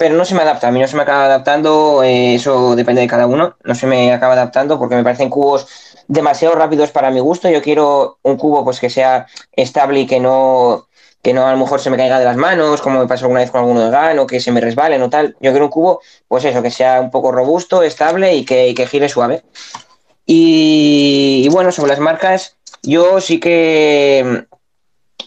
[0.00, 3.02] pero no se me adapta, a mí no se me acaba adaptando, eh, eso depende
[3.02, 5.66] de cada uno, no se me acaba adaptando porque me parecen cubos
[6.08, 10.18] demasiado rápidos para mi gusto, yo quiero un cubo pues que sea estable y que
[10.18, 10.86] no
[11.20, 13.40] que no a lo mejor se me caiga de las manos, como me pasó alguna
[13.40, 15.36] vez con alguno de GAN, o que se me resbalen o tal.
[15.38, 18.86] Yo quiero un cubo, pues eso, que sea un poco robusto, estable y que, que
[18.86, 19.42] gire suave.
[20.24, 24.46] Y, bueno, sobre las marcas, yo sí que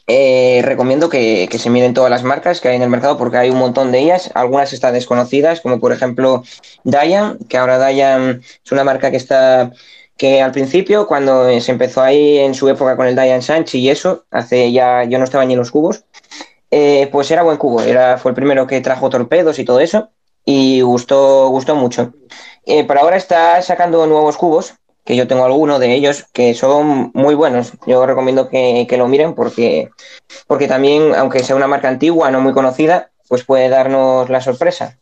[0.08, 3.38] eh, recomiendo que, que, se miren todas las marcas que hay en el mercado porque
[3.38, 4.32] hay un montón de ellas.
[4.34, 6.43] Algunas están desconocidas, como por ejemplo
[6.84, 9.71] Dayan, que ahora Dayan es una marca que está
[10.17, 13.89] que al principio, cuando se empezó ahí en su época con el Dayan Sanchi y
[13.89, 16.06] eso, hace ya, yo no estaba ni en los cubos,
[16.71, 20.10] eh, pues era buen cubo, era, fue el primero que trajo torpedos y todo eso,
[20.45, 22.13] y gustó, gustó mucho.
[22.65, 27.35] Eh, ahora está sacando nuevos cubos, que yo tengo alguno de ellos, que son muy
[27.35, 27.73] buenos.
[27.85, 29.89] Yo recomiendo que, que lo miren porque,
[30.47, 34.97] porque también, aunque sea una marca antigua, no muy conocida, pues puede darnos la sorpresa.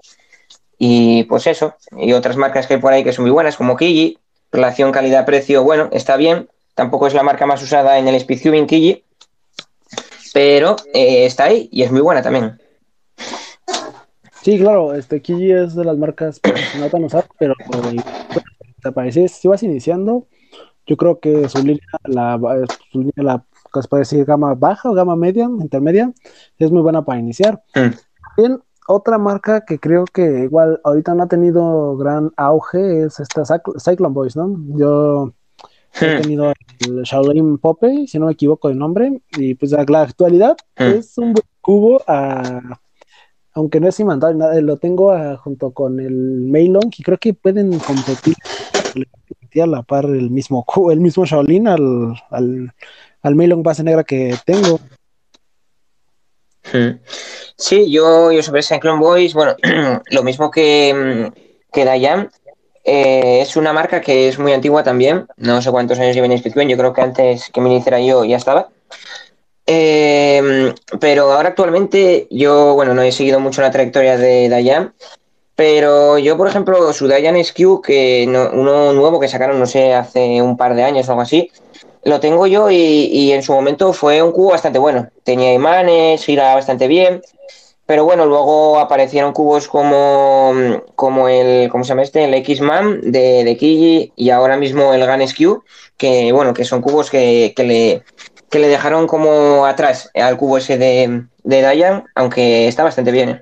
[0.77, 3.77] Y pues eso, y otras marcas que hay por ahí que son muy buenas, como
[3.77, 4.17] Kiji,
[4.51, 9.03] relación calidad-precio, bueno, está bien, tampoco es la marca más usada en el Speedcubing Kiji,
[10.33, 12.59] pero eh, está ahí y es muy buena también.
[14.41, 17.53] Sí, claro, este Kiji es de las marcas pues, no tan usadas, pero
[18.81, 20.27] te parece, si vas iniciando,
[20.85, 22.39] yo creo que su línea, la,
[22.91, 23.45] su línea, la,
[23.81, 26.11] se puede decir gama baja o gama media, intermedia,
[26.57, 27.63] es muy buena para iniciar.
[27.75, 27.89] Mm.
[28.37, 33.43] Bien, otra marca que creo que igual ahorita no ha tenido gran auge es esta
[33.45, 34.55] Cyclone Boys, ¿no?
[34.75, 35.33] Yo
[36.01, 36.17] he Hmm.
[36.17, 40.57] tenido el Shaolin Popeye, si no me equivoco de nombre, y pues la, la actualidad
[40.79, 40.93] Hmm.
[40.93, 42.79] es un buen cubo, a-
[43.53, 47.33] aunque no es imandable, nada, lo tengo a- junto con el Meilong, y creo que
[47.33, 48.35] pueden competir,
[49.61, 52.73] a la par el mismo el mismo Shaolin al, al,
[53.21, 54.79] al Meilong base negra que tengo.
[56.73, 56.99] Mm.
[57.57, 59.55] Sí, yo, yo sobre Cyclone Boys, bueno,
[60.11, 60.93] lo mismo que,
[61.33, 62.29] mm, que Dayan,
[62.83, 66.37] eh, es una marca que es muy antigua también, no sé cuántos años lleva en
[66.37, 68.69] Speedway, yo creo que antes que me iniciara yo ya estaba.
[69.73, 74.93] Eh, pero ahora actualmente yo, bueno, no he seguido mucho la trayectoria de Dayan,
[75.55, 79.93] pero yo, por ejemplo, su Dayan SQ, que no- uno nuevo que sacaron, no sé,
[79.93, 81.49] hace un par de años o algo así,
[82.03, 85.09] lo tengo yo y, y en su momento fue un cubo bastante bueno.
[85.23, 87.21] Tenía imanes, giraba bastante bien,
[87.85, 90.53] pero bueno, luego aparecieron cubos como,
[90.95, 92.23] como el, ¿cómo se llama este?
[92.25, 95.63] El X-Man de, de Kiji y ahora mismo el Gun SQ,
[95.97, 98.03] que bueno, que son cubos que, que le,
[98.51, 103.29] que le dejaron como atrás al cubo ese de, de Dayan, aunque está bastante bien.
[103.29, 103.41] ¿eh?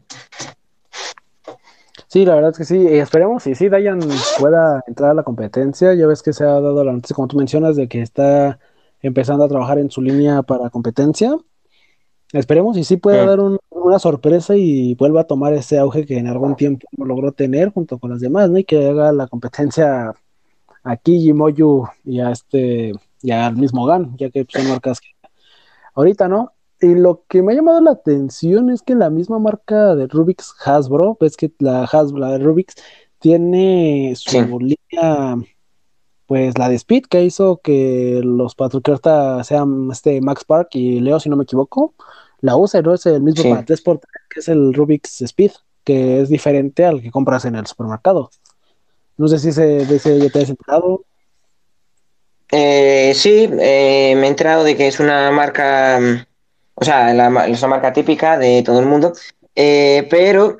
[2.07, 3.99] Sí, la verdad es que sí, esperemos y sí, Dayan
[4.39, 5.93] pueda entrar a la competencia.
[5.93, 8.59] Ya ves que se ha dado la noticia, como tú mencionas, de que está
[9.01, 11.35] empezando a trabajar en su línea para competencia.
[12.33, 13.27] Esperemos y sí pueda Mm.
[13.27, 17.31] dar un- una sorpresa y vuelva a tomar ese auge que en algún tiempo logró
[17.31, 18.57] tener junto con las demás, ¿no?
[18.59, 20.13] Y que haga la competencia
[20.83, 25.07] a Kiji, Moyu y a este, y al mismo GAN, ya que son marcas que
[25.95, 26.53] ahorita, ¿no?
[26.81, 30.55] Y lo que me ha llamado la atención es que la misma marca de Rubik's
[30.63, 32.75] Hasbro, ves que la Hasbro, la de Rubik's,
[33.19, 34.39] tiene su Sí.
[34.59, 35.35] línea,
[36.25, 39.01] pues la de Speed, que hizo que los patrulleros
[39.45, 41.95] sean este Max Park y Leo, si no me equivoco,
[42.39, 42.93] la usa, ¿no?
[42.93, 43.49] Es el mismo Sí.
[43.49, 45.51] para 3x3, que es el Rubik's Speed,
[45.83, 48.29] que es diferente al que compras en el supermercado.
[49.17, 51.03] No sé si ese, de ese ya te has enterado.
[52.51, 56.25] Eh, sí, eh, me he enterado de que es una marca, mm,
[56.75, 59.13] o sea, la, es una marca típica de todo el mundo,
[59.55, 60.57] eh, pero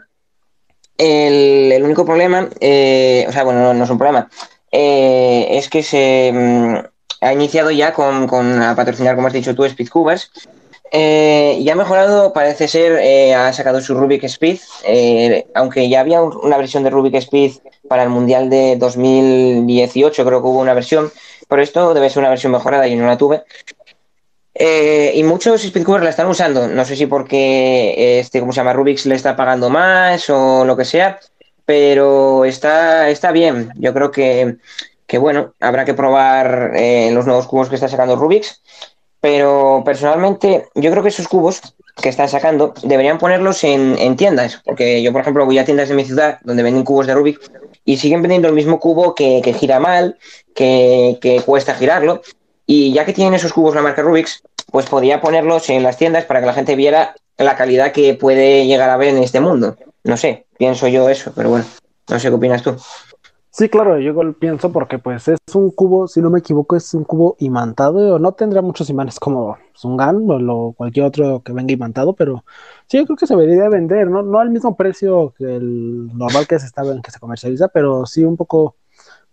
[0.97, 4.29] el, el único problema, eh, o sea, bueno, no, es un problema,
[4.71, 6.75] es que se mm,
[7.21, 10.31] ha iniciado ya con, con a patrocinar, como has dicho tú, Speedcubers,
[10.91, 15.99] eh, y ha mejorado, parece ser, eh, ha sacado su Rubik Speed, eh, aunque ya
[16.01, 17.53] había un- una versión de Rubik Speed
[17.87, 21.11] para el Mundial de 2018, creo que hubo una versión,
[21.47, 23.43] pero esto debe ser una versión mejorada y no la tuve.
[24.53, 26.67] Eh, y muchos speedcubers la están usando.
[26.67, 28.73] No sé si porque este, ¿cómo se llama?
[28.73, 31.19] Rubix le está pagando más o lo que sea,
[31.65, 33.71] pero está, está bien.
[33.75, 34.57] Yo creo que,
[35.07, 36.71] que bueno, habrá que probar
[37.11, 38.61] los nuevos cubos que está sacando Rubix.
[39.21, 41.61] Pero personalmente, yo creo que esos cubos
[42.01, 44.61] que están sacando deberían ponerlos en, en tiendas.
[44.63, 47.39] Porque yo, por ejemplo, voy a tiendas de mi ciudad donde venden cubos de Rubik
[47.83, 50.17] y siguen vendiendo el mismo cubo que, gira mal,
[50.55, 52.21] que, que cuesta girarlo.
[52.65, 56.25] Y ya que tienen esos cubos la marca Rubix, pues podía ponerlos en las tiendas
[56.25, 59.75] para que la gente viera la calidad que puede llegar a ver en este mundo.
[60.03, 61.65] No sé, pienso yo eso, pero bueno,
[62.09, 62.77] no sé qué opinas tú.
[63.59, 67.03] Sí, claro, yo pienso porque pues es un cubo, si no me equivoco, es un
[67.03, 71.73] cubo imantado, no tendrá muchos imanes como pues, un GAN o cualquier otro que venga
[71.73, 72.45] imantado, pero
[72.87, 74.23] sí, yo creo que se debería vender, ¿no?
[74.23, 78.23] No al mismo precio que el normal que se está, que se comercializa, pero sí
[78.23, 78.77] un poco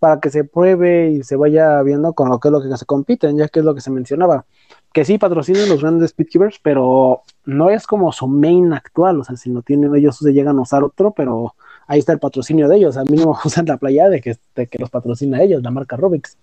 [0.01, 2.85] para que se pruebe y se vaya viendo con lo que es lo que se
[2.85, 4.45] compiten, ya que es lo que se mencionaba.
[4.93, 9.37] Que sí patrocinan los grandes speedkeepers, pero no es como su main actual, o sea,
[9.37, 11.55] si no tienen ellos se llegan a usar otro, pero
[11.87, 14.67] ahí está el patrocinio de ellos, a mí no usan la playa de que, de
[14.67, 16.37] que los patrocina ellos, la marca Rubix.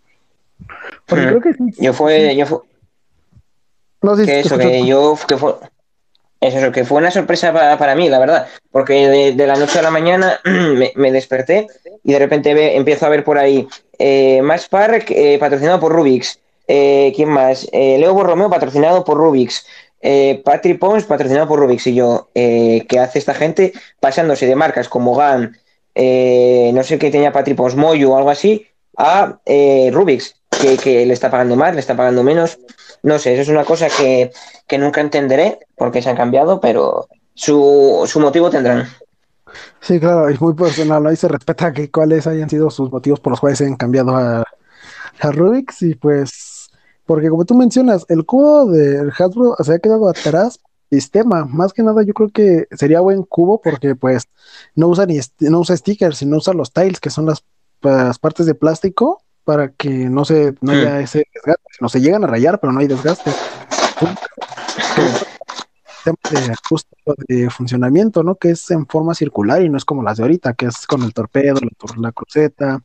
[1.05, 1.29] Porque Mm.
[1.29, 1.63] creo que sí.
[1.83, 2.59] Yo fue, yo fue,
[4.01, 5.55] No sé si que te eso, que yo, que fue,
[6.41, 9.55] eso, eso, que fue una sorpresa para, para mí, la verdad, porque de, de la
[9.55, 11.67] noche a la mañana me, me desperté
[12.03, 13.67] y de repente ve- empiezo a ver por ahí
[13.99, 17.67] eh, Max Park eh, patrocinado por Rubix, eh, ¿quién más?
[17.71, 19.65] Eh, Leo Borromeo patrocinado por Rubix,
[20.03, 24.55] eh, Patrick Pons patrocinado por Rubix y yo, eh, ¿qué hace esta gente pasándose de
[24.55, 25.57] marcas como GAN,
[25.95, 30.77] eh, no sé qué tenía Patrick Pons, Moyu o algo así, a eh, Rubix, que,
[30.77, 32.59] que le está pagando más, le está pagando menos?
[33.01, 34.31] No sé, eso es una cosa que,
[34.67, 38.87] que nunca entenderé porque se han cambiado, pero su, su motivo tendrán.
[39.79, 43.31] Sí, claro, es muy personal, Ahí se respeta que cuáles hayan sido sus motivos por
[43.31, 44.43] los cuales se han cambiado a,
[45.19, 46.52] a Rubik's y pues,
[47.05, 51.45] porque como tú mencionas, el cubo del Hasbro se ha quedado atrás sistema.
[51.45, 54.27] Más que nada, yo creo que sería buen cubo porque pues
[54.75, 57.43] no usa ni no usa stickers, sino usa los tiles, que son las,
[57.81, 61.63] las partes de plástico, para que no se no haya ese desgaste.
[61.81, 63.31] No se llegan a rayar, pero no hay desgaste.
[66.31, 66.95] de ajuste
[67.27, 68.35] de funcionamiento, ¿no?
[68.35, 71.01] Que es en forma circular y no es como las de ahorita, que es con
[71.03, 72.81] el torpedo, la, la cruceta,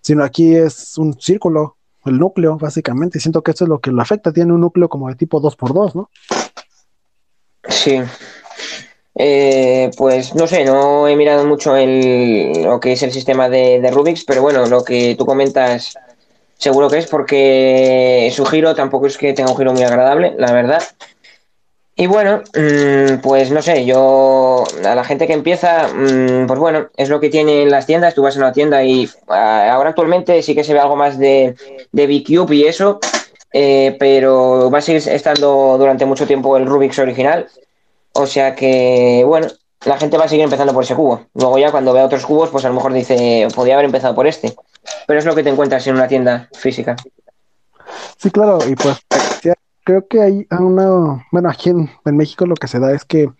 [0.00, 3.20] sino aquí es un círculo, el núcleo, básicamente.
[3.20, 4.32] Siento que esto es lo que lo afecta.
[4.32, 6.10] Tiene un núcleo como de tipo 2x2, ¿no?
[7.68, 8.00] Sí.
[9.16, 13.80] Eh, pues no sé, no he mirado mucho el, lo que es el sistema de,
[13.80, 15.96] de Rubik's, pero bueno, lo que tú comentas
[16.56, 20.52] seguro que es porque su giro tampoco es que tenga un giro muy agradable, la
[20.52, 20.82] verdad.
[21.96, 26.88] Y bueno, mm, pues no sé, yo a la gente que empieza, mm, pues bueno,
[26.96, 30.42] es lo que tienen las tiendas, tú vas a una tienda y ah, ahora actualmente
[30.42, 31.54] sí que se ve algo más de,
[31.92, 32.98] de B-Cube y eso,
[33.52, 37.46] eh, pero va a seguir estando durante mucho tiempo el Rubik's original.
[38.12, 39.46] O sea que, bueno,
[39.84, 41.26] la gente va a seguir empezando por ese cubo.
[41.34, 44.26] Luego ya cuando vea otros cubos, pues a lo mejor dice, podría haber empezado por
[44.26, 44.54] este.
[45.06, 46.96] Pero es lo que te encuentras en una tienda física.
[48.16, 48.96] Sí, claro, y pues
[49.84, 53.30] creo que hay una, bueno, aquí en, en México lo que se da es que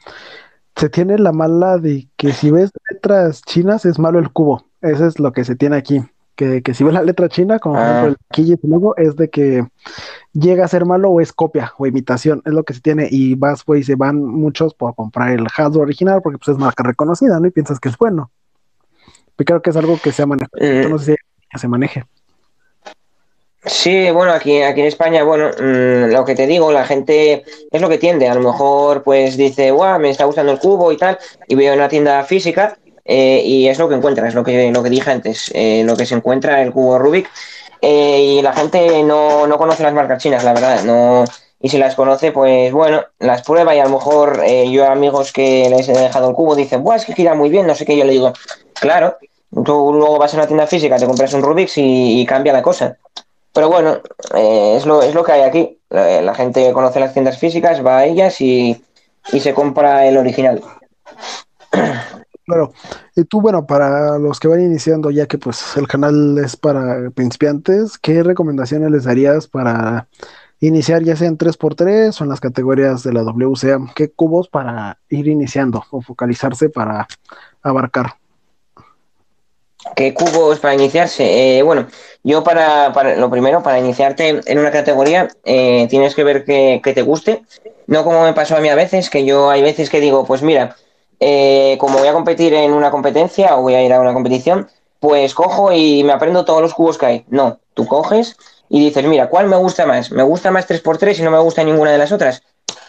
[0.77, 4.67] se tiene la mala de que si ves letras chinas es malo el cubo.
[4.81, 6.03] Eso es lo que se tiene aquí
[6.37, 8.37] que, que si ves la letra china, como por ejemplo ah.
[8.37, 9.67] el y luego, es de que
[10.33, 13.35] llega a ser malo o es copia o imitación, es lo que se tiene, y
[13.35, 17.39] vas, pues, se van muchos por comprar el hardware original porque pues es marca reconocida,
[17.41, 17.47] ¿no?
[17.47, 18.31] Y piensas que es bueno.
[19.37, 20.87] Pero creo que es algo que se ha manejado, eh.
[20.89, 21.17] no sé
[21.53, 22.05] si se maneje.
[23.67, 27.81] Sí, bueno, aquí, aquí en España, bueno, mm, lo que te digo, la gente es
[27.81, 28.29] lo que tiende.
[28.29, 31.75] A lo mejor, pues dice, guau, me está gustando el cubo y tal, y veo
[31.75, 35.11] una tienda física eh, y es lo que encuentra, es lo que, lo que dije
[35.11, 37.31] antes, eh, lo que se encuentra el cubo Rubik.
[37.81, 41.25] Eh, y la gente no, no, conoce las marcas chinas, la verdad, no,
[41.61, 45.69] y si las conoce, pues bueno, las prueba y a lo mejor yo amigos que
[45.69, 47.97] les he dejado el cubo dicen, Buah, es que gira muy bien, no sé qué,
[47.97, 48.33] yo le digo,
[48.75, 49.19] claro,
[49.63, 52.97] tú luego vas a una tienda física, te compras un Rubik y, cambia la cosa.
[53.55, 54.01] Pero bueno,
[54.35, 55.79] es, lo, es lo que hay aquí.
[55.89, 58.85] La, gente conoce las tiendas físicas, va a ellas y,
[59.33, 60.63] y se compra el original.
[62.47, 62.75] Claro.
[63.17, 67.11] Y tú, bueno, para los que van iniciando, ya que pues el canal es para
[67.11, 70.09] principiantes, ¿qué recomendaciones les darías para
[70.61, 73.79] iniciar ya sea en 3x3 o en las categorías de la WCA?
[73.95, 77.07] ¿Qué cubos para ir iniciando o focalizarse para
[77.63, 78.19] abarcar?
[79.97, 81.59] ¿Qué cubos para iniciarse?
[81.59, 81.87] Eh, bueno,
[82.23, 86.93] yo para, lo primero, para iniciarte en una categoría, eh, tienes que ver que, que,
[86.95, 87.43] te guste.
[87.87, 90.43] No como me pasó a mí a veces, que yo hay veces que digo, pues
[90.43, 90.75] mira,
[91.21, 94.69] eh, como voy a competir en una competencia o voy a ir a una competición,
[95.01, 97.25] pues cojo y me aprendo todos los cubos que hay.
[97.29, 98.37] No, tú coges
[98.69, 100.11] y dices, mira, ¿cuál me gusta más?
[100.11, 102.43] ¿Me gusta más 3x3 y no me gusta ninguna de las otras?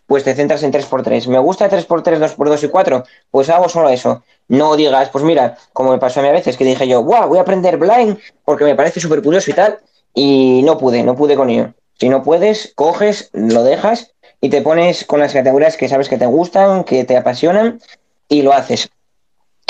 [0.07, 1.27] Pues te centras en 3x3.
[1.27, 3.03] ¿Me gusta 3x3, 2x2 y 4?
[3.31, 4.23] Pues hago solo eso.
[4.47, 7.27] No digas, pues mira, como me pasó a mí a veces, que dije yo, wow,
[7.27, 9.79] voy a aprender blind porque me parece súper curioso y tal,
[10.13, 11.73] y no pude, no pude con ello.
[11.99, 14.11] Si no puedes, coges, lo dejas
[14.41, 17.81] y te pones con las categorías que sabes que te gustan, que te apasionan
[18.27, 18.89] y lo haces.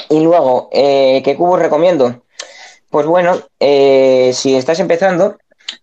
[0.10, 2.24] Y luego, eh, ¿qué cubos recomiendo?
[2.90, 5.38] Pues bueno, eh, si estás empezando,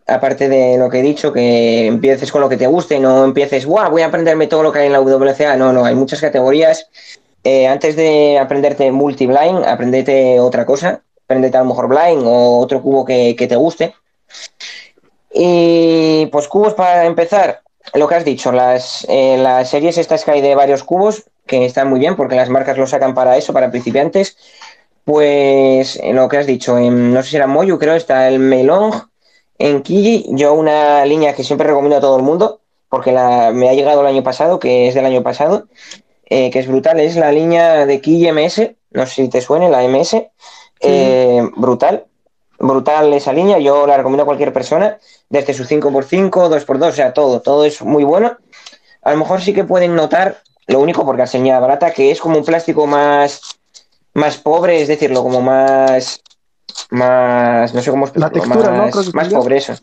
[0.07, 3.67] aparte de lo que he dicho, que empieces con lo que te guste, no empieces,
[3.67, 3.91] ¡guau!
[3.91, 5.57] Voy a aprenderme todo lo que hay en la WCA.
[5.57, 6.89] No, no, hay muchas categorías.
[7.45, 11.03] Eh, antes de aprenderte multi-blind, aprendete otra cosa.
[11.25, 13.95] Aprendete a lo mejor blind o otro cubo que, te guste.
[15.35, 17.63] Y pues cubos para empezar,
[17.95, 21.89] lo que has dicho, las, las series estas que hay de varios cubos, que están
[21.89, 24.37] muy bien porque las marcas lo sacan para eso, para principiantes.
[25.05, 28.93] Pues en lo que has dicho, no sé si era Moyu, creo, está el Melong,
[29.63, 33.69] en Kiji, yo una línea que siempre recomiendo a todo el mundo, porque la, me
[33.69, 35.69] ha llegado el año pasado, que es del año pasado,
[36.27, 39.69] eh, que es brutal, es la línea de Kiji MS, no sé si te suene,
[39.69, 40.17] la MS,
[40.81, 42.07] eh, brutal,
[42.59, 44.99] brutal esa línea, yo la recomiendo a cualquier persona,
[45.29, 48.37] desde su 5x5, 2x2, o sea, todo, todo es muy bueno.
[49.03, 52.37] A lo mejor sí que pueden notar lo único porque señal barata, que es como
[52.37, 53.61] un plástico más,
[54.13, 56.21] más pobre, es decirlo, como más,
[56.91, 59.75] más, no sé cómo explicarlo, La textura, más, más pobre eso.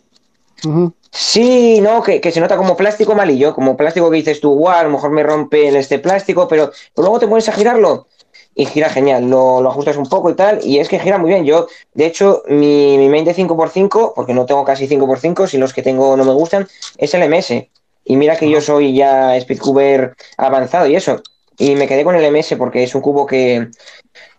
[1.11, 4.83] Sí, no, que, se nota como plástico malillo, como plástico que dices tú, guau, a
[4.83, 8.07] lo mejor me rompe este plástico, pero, luego te pones a girarlo
[8.53, 11.45] y gira genial, lo, ajustas un poco y tal, y es que gira muy bien.
[11.45, 15.73] Yo, de hecho, mi, mi main de 5x5, porque no tengo casi 5x5, si los
[15.73, 16.67] que tengo no me gustan,
[16.97, 17.69] es el MS.
[18.03, 21.21] Y mira que yo soy ya speedcuber avanzado y eso.
[21.59, 23.67] Y me quedé con el MS porque es un cubo que,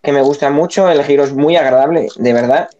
[0.03, 2.71] que me gusta mucho, el giro es muy agradable, de verdad.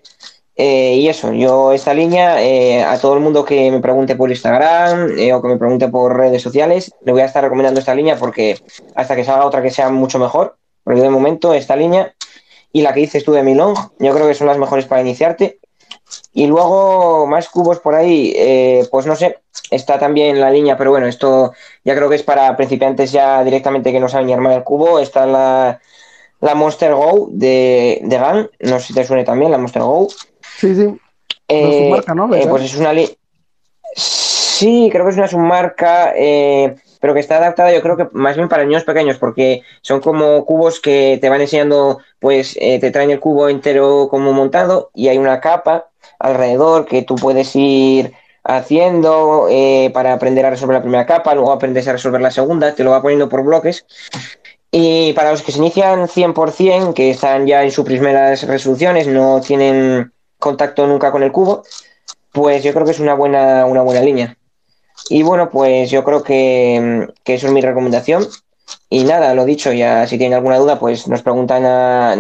[0.57, 4.31] Eh, y eso, yo esta línea, eh, a todo el mundo que me pregunte por
[4.31, 7.95] Instagram eh, o que me pregunte por redes sociales, le voy a estar recomendando esta
[7.95, 8.59] línea porque
[8.95, 12.15] hasta que salga otra que sea mucho mejor, pero de momento esta línea
[12.73, 15.60] y la que dices tú de Milong, yo creo que son las mejores para iniciarte.
[16.33, 18.35] Y luego más cubos por ahí,
[18.91, 21.53] pues no sé, está también la línea, pero bueno, esto
[21.85, 25.01] ya creo que es para principiantes ya directamente que no saben ni armar el cubo.
[25.01, 25.81] Está la,
[26.41, 30.09] la Monster Go de, de GAN, no sé si te suene también, la Monster Go.
[30.57, 30.97] Sí, sí.
[31.49, 32.33] Eh, submarca, ¿no?
[32.33, 32.93] Eh, pues es una
[33.93, 38.37] Sí, creo que es una submarca, eh, pero que está adaptada yo creo que más
[38.37, 43.11] bien para niños pequeños, porque son como cubos que te van enseñando, pues te traen
[43.11, 45.89] el cubo entero como montado y hay una capa
[46.21, 48.13] alrededor que tú puedes ir
[48.45, 49.49] haciendo
[49.93, 52.91] para aprender a resolver la primera capa, luego aprendes a resolver la segunda, te lo
[52.91, 53.85] va poniendo por bloques.
[54.71, 59.41] Y para los que se inician 100%, que están ya en sus primeras resoluciones, no
[59.41, 61.65] tienen contacto nunca con el cubo,
[62.33, 64.37] pues yo creo que es una buena, una buena línea.
[65.09, 68.27] Y bueno, pues yo creo que, eso es mi recomendación.
[68.89, 71.63] Y nada, lo dicho, ya si tienen alguna duda, pues nos preguntan,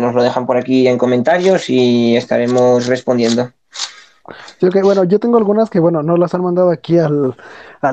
[0.01, 3.53] nos lo dejan por aquí en comentarios y estaremos respondiendo.
[4.59, 7.35] Sí, bueno, yo tengo algunas que, bueno, no las han mandado aquí al,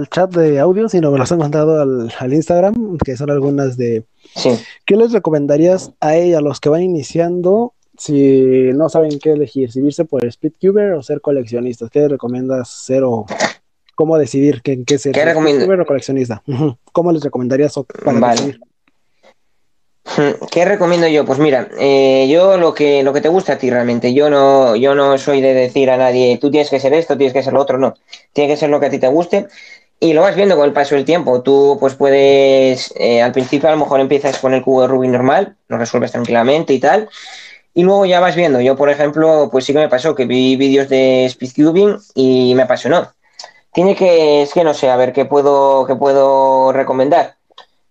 [0.09, 4.05] chat de audio, sino me las han mandado al, al Instagram, que son algunas de...
[4.35, 4.49] Sí.
[4.85, 9.71] ¿Qué les recomendarías a ella, a los que van iniciando si no saben qué elegir,
[9.71, 13.25] si irse por Speedcuber o ser coleccionistas, ¿qué recomiendas ser o
[13.95, 15.13] cómo decidir en qué ser?
[15.13, 16.43] ¿Qué o coleccionista?
[16.91, 17.73] ¿Cómo les recomendarías
[18.05, 18.59] para decidir?
[20.51, 21.25] ¿Qué recomiendo yo?
[21.25, 24.13] Pues mira, eh, yo lo que, lo que te gusta a ti realmente.
[24.13, 27.33] Yo no, yo no soy de decir a nadie, tú tienes que ser esto, tienes
[27.33, 27.95] que ser lo otro, no.
[28.33, 29.47] Tiene que ser lo que a ti te guste.
[29.99, 31.41] Y lo vas viendo con el paso del tiempo.
[31.41, 35.09] Tú, pues puedes, eh, al principio a lo mejor empiezas con el cubo de Rubik
[35.09, 37.09] normal, lo resuelves tranquilamente y tal.
[37.73, 40.55] Y luego ya vas viendo, yo por ejemplo, pues sí que me pasó que vi
[40.55, 43.11] vídeos de speedcubing y me apasionó.
[43.73, 47.36] Tiene que, es que no sé, a ver qué puedo, qué puedo recomendar.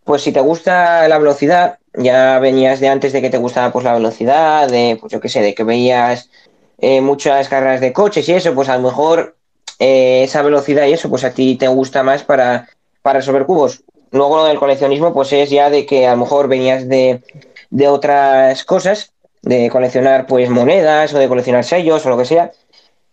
[0.07, 3.85] Pues si te gusta la velocidad, ya venías de antes de que te gustaba pues
[3.85, 6.31] la velocidad, de, pues yo qué sé, de que veías
[6.79, 9.37] eh, muchas carreras de coches y eso, pues a lo mejor
[9.81, 12.69] eh, esa velocidad y eso, pues a ti te gusta más para,
[13.03, 13.83] para resolver cubos.
[14.13, 17.23] Luego lo del coleccionismo, pues es ya de que a lo mejor venías de,
[17.71, 22.53] de otras cosas de coleccionar pues monedas o de coleccionar sellos o lo que sea.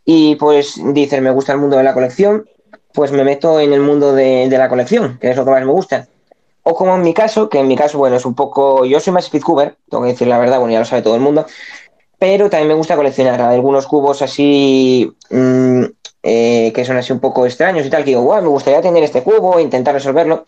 [0.06, 2.48] Y pues dices, me gusta el mundo de la colección,
[2.94, 5.72] pues me meto en el mundo de, la colección, que es lo que más me
[5.72, 6.08] gusta.
[6.64, 9.14] O como en mi caso, que en mi caso, bueno, es un poco, yo soy
[9.14, 11.46] más speedcuber, tengo que decir la verdad, bueno, ya lo sabe todo el mundo,
[12.18, 15.84] pero también me gusta coleccionar algunos cubos así mm,
[16.24, 19.04] eh, que son así un poco extraños y tal, que digo, wow, me gustaría tener
[19.04, 20.46] este cubo, intentar resolverlo.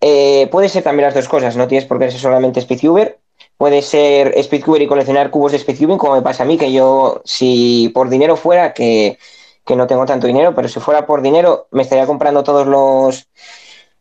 [0.00, 3.18] Eh, puede ser también las dos cosas, no tienes por qué ser solamente speedcuber,
[3.56, 7.22] Puede ser Speedcuber y coleccionar cubos de Speedcubing, como me pasa a mí, que yo,
[7.24, 9.18] si por dinero fuera, que,
[9.74, 13.28] no tengo tanto dinero, pero si fuera por dinero, me estaría comprando todos los,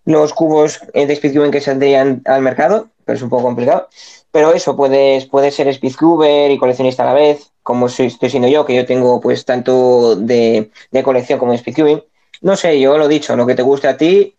[0.06, 3.90] los cubos de Speedcubing que saldrían al mercado, pero es un poco complicado.
[4.32, 8.66] Pero eso, puedes, puedes ser Speedcuber y coleccionista a la vez, como estoy siendo yo,
[8.66, 12.04] que yo tengo pues tanto de, de colección como de Speedcubing.
[12.42, 14.36] No sé, yo lo dicho, lo que te guste a ti,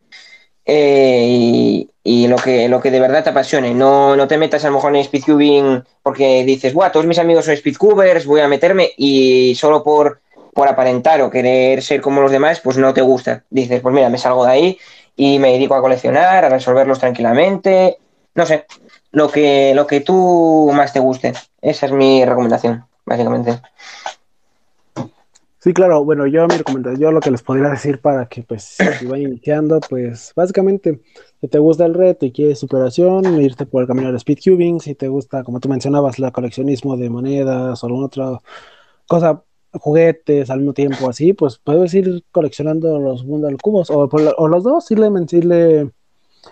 [0.68, 3.72] eh, y, lo, que, lo que de verdad te apasione.
[3.72, 7.44] No, no te metas a lo mejor en speedcubing porque dices, Buah, todos mis amigos
[7.44, 10.20] son speedcubers, voy a meterme y solo por,
[10.52, 13.44] por aparentar o querer ser como los demás, pues no te gusta.
[13.48, 14.78] Dices, pues mira, me salgo de ahí
[15.16, 17.98] y me dedico a coleccionar, a resolverlos tranquilamente.
[18.34, 18.66] No sé,
[19.12, 21.32] lo que, lo que tú más te guste.
[21.60, 23.60] Esa es mi recomendación, básicamente.
[25.58, 28.76] Sí, claro, bueno, yo mi recomendación, yo lo que les podría decir para que pues
[29.00, 31.00] si van iniciando, pues básicamente,
[31.40, 34.94] si te gusta el reto y quieres superación, irte por el camino del speedcubing, si
[34.94, 38.40] te gusta, como tú mencionabas, la coleccionismo de monedas o alguna otra
[39.08, 39.42] cosa,
[39.78, 44.08] juguetes al mismo tiempo, así, pues puedes ir coleccionando los de cubos, o,
[44.48, 45.90] los dos, irle, irle,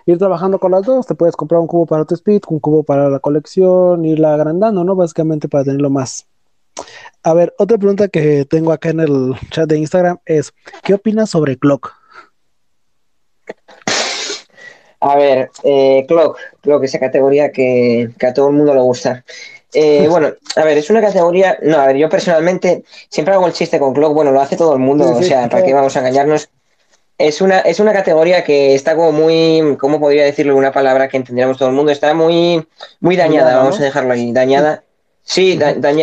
[0.07, 2.83] ir trabajando con los dos, te puedes comprar un cubo para tu speed, un cubo
[2.83, 4.95] para la colección, irla agrandando, ¿no?
[4.95, 6.27] Básicamente para tenerlo más
[7.23, 10.53] a ver, otra pregunta que tengo acá en el chat de Instagram es,
[10.83, 11.93] ¿qué opinas sobre Clock?
[15.01, 19.25] A ver, eh, Clock, Clock, esa categoría que, a todo el mundo le gusta.
[19.75, 21.59] Eh, bueno, a ver, es una categoría.
[21.63, 24.15] No, a ver, yo personalmente siempre hago el chiste con Clock.
[24.15, 26.49] Bueno, lo hace todo el mundo, o sea, ¿para qué vamos a engañarnos?
[27.19, 31.17] Es una, es una categoría que está como muy, ¿cómo podría decirlo una palabra que
[31.17, 31.93] entendiéramos todo el mundo?
[31.93, 32.67] Está muy,
[33.01, 34.83] muy dañada, vamos a dejarlo ahí, dañada.
[35.23, 35.59] Sí,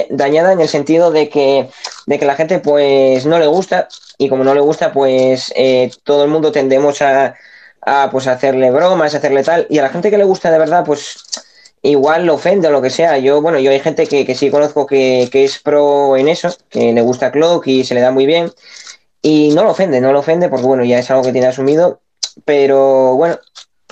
[0.10, 1.70] dañada en el sentido de que,
[2.08, 5.92] de que la gente pues no le gusta y como no le gusta pues eh,
[6.04, 7.36] todo el mundo tendemos a,
[7.82, 10.84] a pues hacerle bromas, hacerle tal, y a la gente que le gusta de verdad,
[10.84, 11.24] pues
[11.82, 13.18] igual lo ofende o lo que sea.
[13.18, 16.50] Yo, bueno, yo hay gente que, que sí conozco que, que, es pro en eso,
[16.70, 18.52] que le gusta Clock y se le da muy bien,
[19.22, 22.02] y no lo ofende, no lo ofende porque, bueno, ya es algo que tiene asumido,
[22.46, 23.38] pero bueno,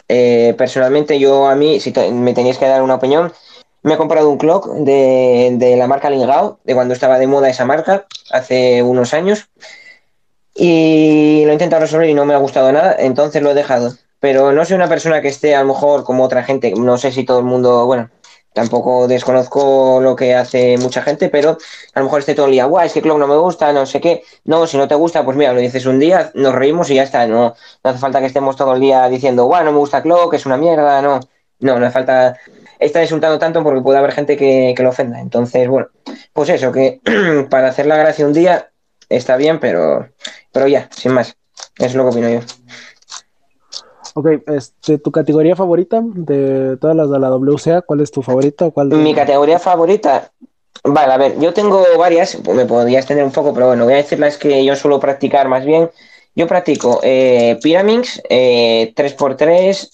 [0.08, 3.32] eh, personalmente yo a mí, si me tenías que dar una opinión,
[3.84, 7.50] me he comprado un clock de, de, la marca Lingao, de cuando estaba de moda
[7.50, 9.50] esa marca, hace unos años.
[10.56, 13.94] Y lo he intentado resolver y no me ha gustado nada, entonces lo he dejado.
[14.20, 17.12] Pero no soy una persona que esté a lo mejor como otra gente, no sé
[17.12, 18.10] si todo el mundo, bueno,
[18.54, 21.58] tampoco desconozco lo que hace mucha gente, pero
[21.94, 23.86] a lo mejor esté todo el día, guau, es que Clock no me gusta, no
[23.86, 24.24] sé qué.
[24.44, 27.04] No, si no te gusta, pues mira, lo dices un día, nos reímos y ya
[27.04, 27.28] está.
[27.28, 30.34] No, no hace falta que estemos todo el día diciendo, guau, no me gusta Clock,
[30.34, 31.20] es una mierda, no.
[31.62, 32.38] No, no hace falta
[32.80, 35.20] está insultando tanto porque puede haber gente que, que lo ofenda.
[35.20, 35.90] Entonces, bueno,
[36.34, 37.02] pues eso, que
[37.50, 38.72] para hacer la gracia un día
[39.10, 40.10] está bien, pero,
[40.52, 41.36] pero ya, sin más.
[41.78, 42.40] Es lo que opino yo.
[44.20, 47.84] Ok, este, ¿tu categoría favorita de todas las de la WCA?
[47.84, 48.70] ¿Cuál es tu favorita?
[48.70, 48.98] ¿Cuál de...
[48.98, 50.34] Mi categoría favorita,
[50.84, 53.98] vale, a ver, yo tengo varias, me podría extender un poco, pero bueno, voy a
[53.98, 55.90] decir las que yo suelo practicar más bien.
[56.36, 59.90] Yo practico eh, Pyraminx, eh, 3x3,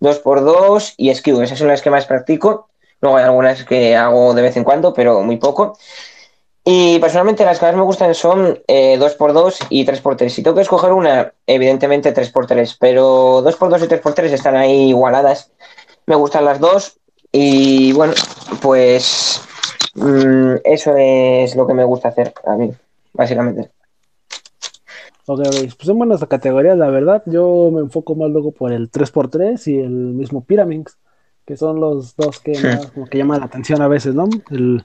[0.00, 1.42] 2x2 y Skew.
[1.42, 2.70] Esas son las que más practico.
[3.02, 5.76] Luego hay algunas que hago de vez en cuando, pero muy poco.
[6.68, 10.28] Y personalmente las que más me gustan son eh, 2x2 y 3x3.
[10.28, 15.52] Si tengo que escoger una, evidentemente 3x3, pero 2x2 y 3x3 están ahí igualadas.
[16.06, 16.98] Me gustan las dos
[17.30, 18.14] y bueno,
[18.60, 19.40] pues
[19.94, 22.72] mmm, eso es lo que me gusta hacer a mí,
[23.12, 23.70] básicamente.
[25.26, 27.22] Ok, ok, pues son buenas categorías, la verdad.
[27.26, 30.98] Yo me enfoco más luego por el 3x3 y el mismo Pyraminx,
[31.44, 34.28] que son los dos que más como que llaman la atención a veces, ¿no?
[34.50, 34.84] El,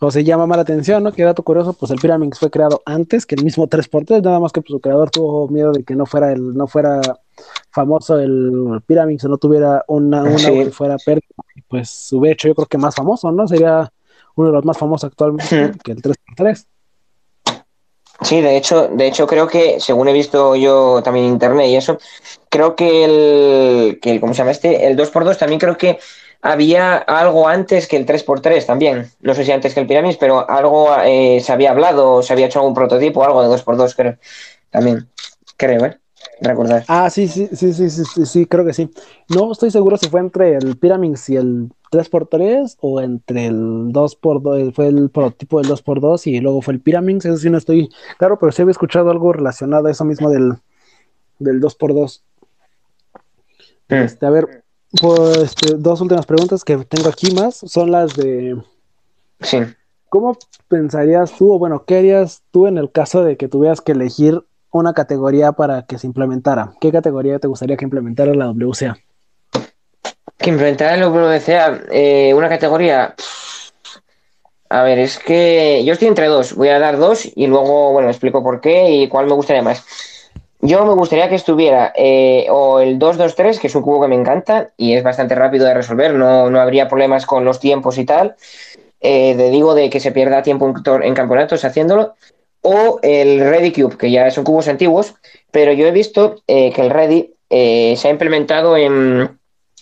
[0.00, 1.12] o se llama más la atención, ¿no?
[1.12, 4.52] Que dato curioso, pues el Pyraminx fue creado antes que el mismo 3x3, nada más
[4.52, 7.00] que pues, su creador tuvo miedo de que no fuera el, no fuera
[7.70, 10.52] famoso el Pyraminx o no tuviera una, una sí.
[10.52, 11.26] que fuera pérdida.
[11.68, 13.46] Pues hubiera hecho yo creo que más famoso, ¿no?
[13.46, 13.92] Sería
[14.34, 16.66] uno de los más famosos actualmente que el 3x3.
[18.22, 21.76] Sí, de hecho, de hecho creo que, según he visto yo también en internet y
[21.76, 21.98] eso,
[22.50, 24.86] creo que el, que el ¿cómo se llama este?
[24.86, 25.98] El 2x2 también creo que
[26.42, 29.10] había algo antes que el 3x3 también.
[29.20, 32.46] No sé si antes que el Pyraminx, pero algo eh, se había hablado, se había
[32.46, 34.16] hecho algún prototipo, algo de 2x2, creo.
[34.70, 35.08] También,
[35.56, 35.98] creo, ¿eh?
[36.42, 36.84] Recordar.
[36.88, 38.90] Ah, sí, sí, sí, sí, sí, sí, sí, creo que sí.
[39.28, 44.72] No estoy seguro si fue entre el Pyraminx y el 3x3 o entre el 2x2,
[44.72, 48.38] fue el prototipo del 2x2 y luego fue el Pyraminx, eso sí no estoy claro,
[48.38, 50.54] pero sí había escuchado algo relacionado a eso mismo del,
[51.38, 52.22] del 2x2.
[53.88, 53.94] Mm.
[53.94, 54.64] Este, a ver,
[54.98, 58.56] pues este, dos últimas preguntas que tengo aquí más son las de...
[59.40, 59.58] Sí.
[60.08, 60.36] ¿Cómo
[60.68, 64.42] pensarías tú, o bueno, qué harías tú en el caso de que tuvieras que elegir
[64.72, 66.72] una categoría para que se implementara?
[66.80, 68.98] ¿Qué categoría te gustaría que implementara la WCA?
[70.36, 73.14] Que implementara la WCA eh, una categoría.
[74.68, 76.54] A ver, es que yo estoy entre dos.
[76.54, 79.84] Voy a dar dos y luego, bueno, explico por qué y cuál me gustaría más.
[80.62, 84.14] Yo me gustaría que estuviera eh, o el 2-2-3, que es un cubo que me
[84.14, 88.04] encanta y es bastante rápido de resolver, no, no habría problemas con los tiempos y
[88.04, 88.36] tal.
[89.00, 90.66] Eh, de digo de que se pierda tiempo
[91.02, 92.14] en, campeonatos haciéndolo.
[92.60, 95.14] O el Ready Cube, que ya son cubos antiguos,
[95.50, 99.38] pero yo he visto eh, que el Ready se ha implementado en,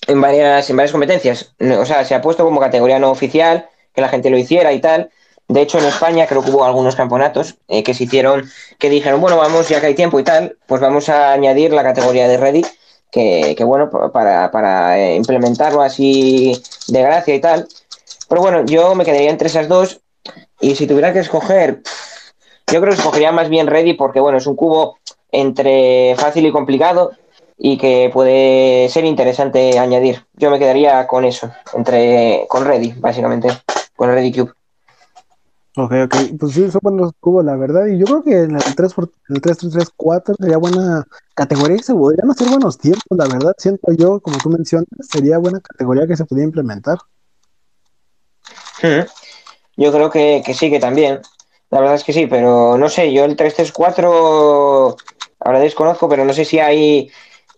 [0.07, 1.55] en, varias, en varias competencias.
[1.59, 4.81] O sea, se ha puesto como categoría no oficial, que la gente lo hiciera y
[4.81, 5.11] tal.
[5.49, 9.21] De hecho, en España creo que hubo algunos campeonatos eh, que se hicieron, que dijeron,
[9.21, 12.37] bueno, vamos, ya que hay tiempo y tal, pues vamos a añadir la categoría de
[12.37, 12.67] Ready,
[13.11, 17.67] que, bueno, para, para, eh, implementarlo así de gracia y tal.
[18.29, 20.01] Pero bueno, yo me quedaría entre esas dos
[20.61, 21.81] y si tuviera que escoger,
[22.71, 24.99] yo creo que escogería más bien Ready porque, bueno, es un cubo
[25.33, 27.13] entre fácil y complicado
[27.57, 30.27] y que puede ser interesante añadir.
[30.35, 33.49] Yo me quedaría con eso, entre con Ready, básicamente,
[33.97, 34.58] con Ready Cube.
[35.81, 37.87] Ok, ok, pues sí, son buenos cubos, la verdad.
[37.87, 41.07] Y yo creo que en el 3 por, el 3 3 3 4 sería buena
[41.35, 43.55] categoría y se podrían hacer buenos tiempos, la verdad.
[43.59, 46.99] Siento yo, como tú mencionas, sería buena categoría que se pudiera implementar.
[49.77, 51.21] Yo creo que, que, sí, que también.
[51.71, 54.97] La verdad es que sí, pero no sé, yo el 3 3 4
[55.39, 57.09] ahora desconozco, pero no sé si hay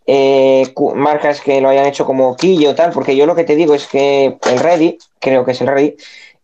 [0.05, 3.57] eh, marcas que lo hayan hecho como Quillo o tal, porque yo lo que te
[3.57, 5.97] digo es que el Ready, creo que es el Ready,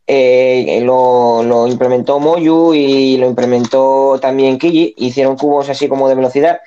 [0.06, 6.14] eh, lo, lo, implementó Moyu y lo implementó también Kiji, hicieron cubos así como de
[6.14, 6.60] velocidad.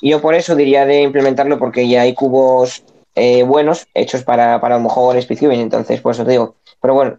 [0.00, 2.84] Y yo por eso diría de implementarlo porque ya hay cubos
[3.14, 6.56] eh, buenos hechos para, para a lo mejor Speedcubing, entonces por eso te digo.
[6.80, 7.18] Pero bueno.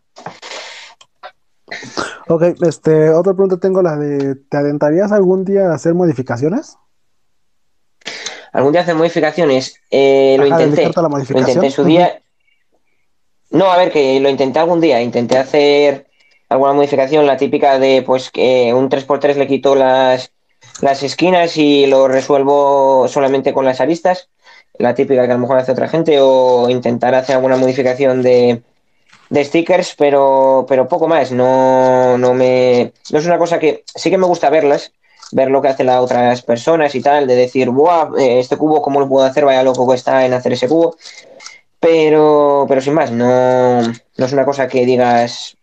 [2.27, 6.77] Ok, este, otra pregunta tengo la de, ¿te adentarías algún día a hacer modificaciones?
[8.57, 9.79] algún día hacer modificaciones.
[9.91, 10.89] Eh, lo intenté.
[10.95, 12.19] Lo intenté en su día.
[13.49, 15.01] No, a ver, que lo intenté algún día.
[15.01, 16.07] Intenté hacer
[16.49, 20.31] alguna modificación, la típica de pues que un 3x3 le quito las,
[20.81, 24.29] las esquinas y lo resuelvo solamente con las aristas.
[24.77, 26.19] La típica que a lo mejor hace otra gente.
[26.21, 28.61] O intentar hacer alguna modificación de,
[29.29, 31.31] de stickers, pero, pero poco más.
[31.31, 32.93] No, no me.
[33.11, 34.91] No es una cosa que sí que me gusta verlas,
[35.31, 38.09] ver lo que hacen las otras personas y tal, de decir, ¡buah!
[38.19, 39.45] Eh, este cubo, ¿cómo lo puedo hacer?
[39.45, 40.95] Vaya loco que está en hacer ese cubo.
[41.79, 45.57] Pero, pero sin más, no, no es una cosa que digas,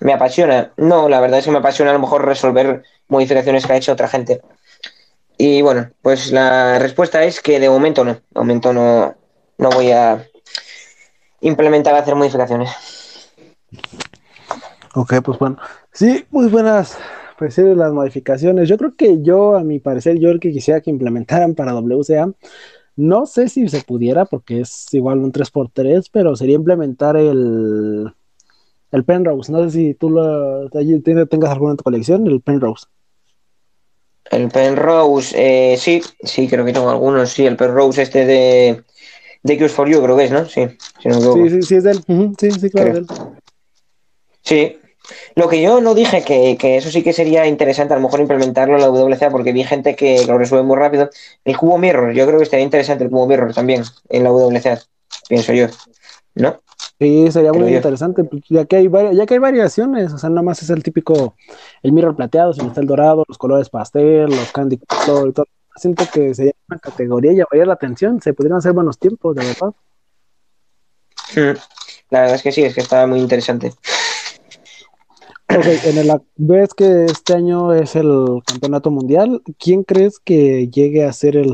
[0.00, 0.72] me apasiona.
[0.76, 3.92] No, la verdad es que me apasiona a lo mejor resolver modificaciones que ha hecho
[3.92, 4.40] otra gente.
[5.38, 8.14] Y bueno, pues la respuesta es que de momento no.
[8.14, 9.14] De momento no,
[9.58, 10.26] no voy a
[11.40, 12.70] implementar hacer modificaciones.
[14.94, 15.56] Ok, pues bueno.
[15.92, 16.98] Sí, muy buenas
[17.40, 18.68] pues las modificaciones.
[18.68, 22.30] Yo creo que yo, a mi parecer, yo el que quisiera que implementaran para WCA,
[23.00, 28.12] no sé si se pudiera, porque es igual un 3x3, pero sería implementar el,
[28.92, 29.50] el Penrose.
[29.50, 32.86] No sé si tú lo, tengas alguna en tu colección, el Penrose.
[34.30, 38.84] El Penrose, eh, sí, sí, creo que tengo algunos, sí, el Penrose este de,
[39.42, 40.44] de Q's for You, creo que es, ¿no?
[40.44, 40.66] Sí,
[41.02, 41.10] sí,
[41.48, 42.04] sí, sí, es de él.
[42.38, 43.06] sí, sí, claro, de él.
[44.42, 44.78] Sí,
[45.34, 48.74] lo que yo no dije, que, eso sí que sería interesante a lo mejor implementarlo
[48.74, 51.10] en la WCA, porque vi gente que lo resuelve muy rápido.
[51.44, 54.80] El cubo mirror, yo creo que estaría interesante el cubo mirror también en la WCA,
[55.28, 55.66] pienso yo.
[56.34, 56.60] ¿No?
[56.98, 60.42] Sí, sería muy interesante, pues, ya que, hay ya que hay variaciones, o sea, nada
[60.42, 61.34] más es el típico,
[61.82, 65.46] el mirror plateado, sino está el dorado, los colores pastel, los candy, todo y todo.
[65.76, 69.46] Siento que sería una categoría y llamaría la atención, se podrían hacer buenos tiempos, de
[69.46, 69.72] verdad.
[71.36, 71.58] Mm,
[72.10, 73.72] la verdad es que sí, es que está muy interesante.
[75.56, 79.42] Ok, en el, ves que este año es el campeonato mundial.
[79.58, 81.52] ¿Quién crees que llegue a ser el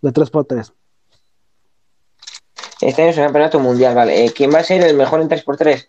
[0.00, 0.72] de 3x3?
[2.80, 4.24] Este año es el campeonato mundial, vale.
[4.24, 5.86] Eh, ¿Quién va a ser el mejor en 3x3?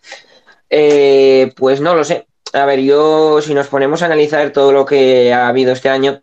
[0.68, 2.26] Eh, pues no lo sé.
[2.52, 6.22] A ver, yo, si nos ponemos a analizar todo lo que ha habido este año,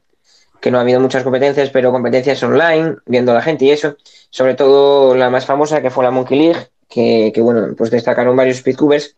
[0.61, 3.97] que no ha habido muchas competencias, pero competencias online, viendo a la gente y eso,
[4.29, 8.35] sobre todo la más famosa que fue la Monkey League, que, que bueno, pues destacaron
[8.35, 9.15] varios speedcubers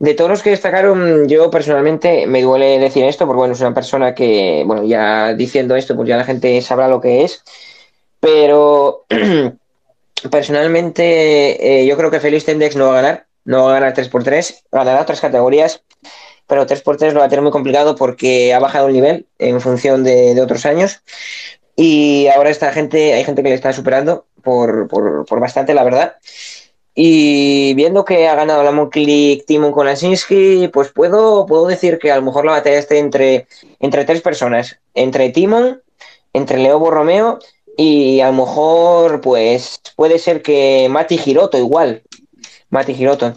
[0.00, 3.74] de todos los que destacaron, yo personalmente me duele decir esto, porque bueno, es una
[3.74, 7.44] persona que, bueno, ya diciendo esto, pues ya la gente sabrá lo que es.
[8.18, 9.04] Pero
[10.30, 13.94] personalmente, eh, yo creo que Félix Tendex no va a ganar, no va a ganar
[13.94, 15.82] 3x3, ganará otras categorías,
[16.46, 20.02] pero 3x3 lo va a tener muy complicado porque ha bajado el nivel en función
[20.02, 21.02] de, otros años.
[21.76, 25.84] Y ahora esta gente, hay gente que le está superando por, por, por bastante, la
[25.84, 26.16] verdad.
[26.94, 32.16] Y viendo que ha ganado la Monclick Timon Kolasinski, pues puedo, puedo decir que a
[32.16, 33.46] lo mejor la batalla esté entre,
[33.78, 34.78] entre tres personas.
[34.94, 35.82] Entre Timon,
[36.32, 37.38] entre Leo Borromeo
[37.76, 42.02] y a lo mejor pues puede ser que Mati Giroto igual.
[42.70, 43.34] Mati Giroto.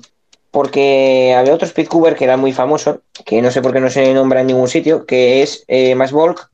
[0.51, 4.13] Porque había otro speedcuber que era muy famoso, que no sé por qué no se
[4.13, 6.49] nombra en ningún sitio, que es eh, Más Volk.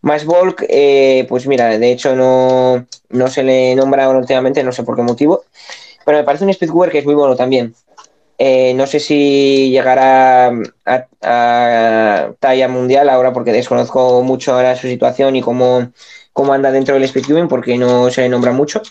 [0.00, 4.84] Más Volk, eh, pues mira, de hecho no, no se le nombra últimamente, no sé
[4.84, 5.44] por qué motivo
[6.04, 7.74] pero me parece un speedware que es muy bueno también.
[8.38, 10.52] Eh, no sé si llegará
[10.84, 15.92] a, talla mundial ahora porque desconozco mucho ahora su situación y cómo,
[16.32, 18.82] cómo anda dentro del speedcubing porque no se le nombra mucho.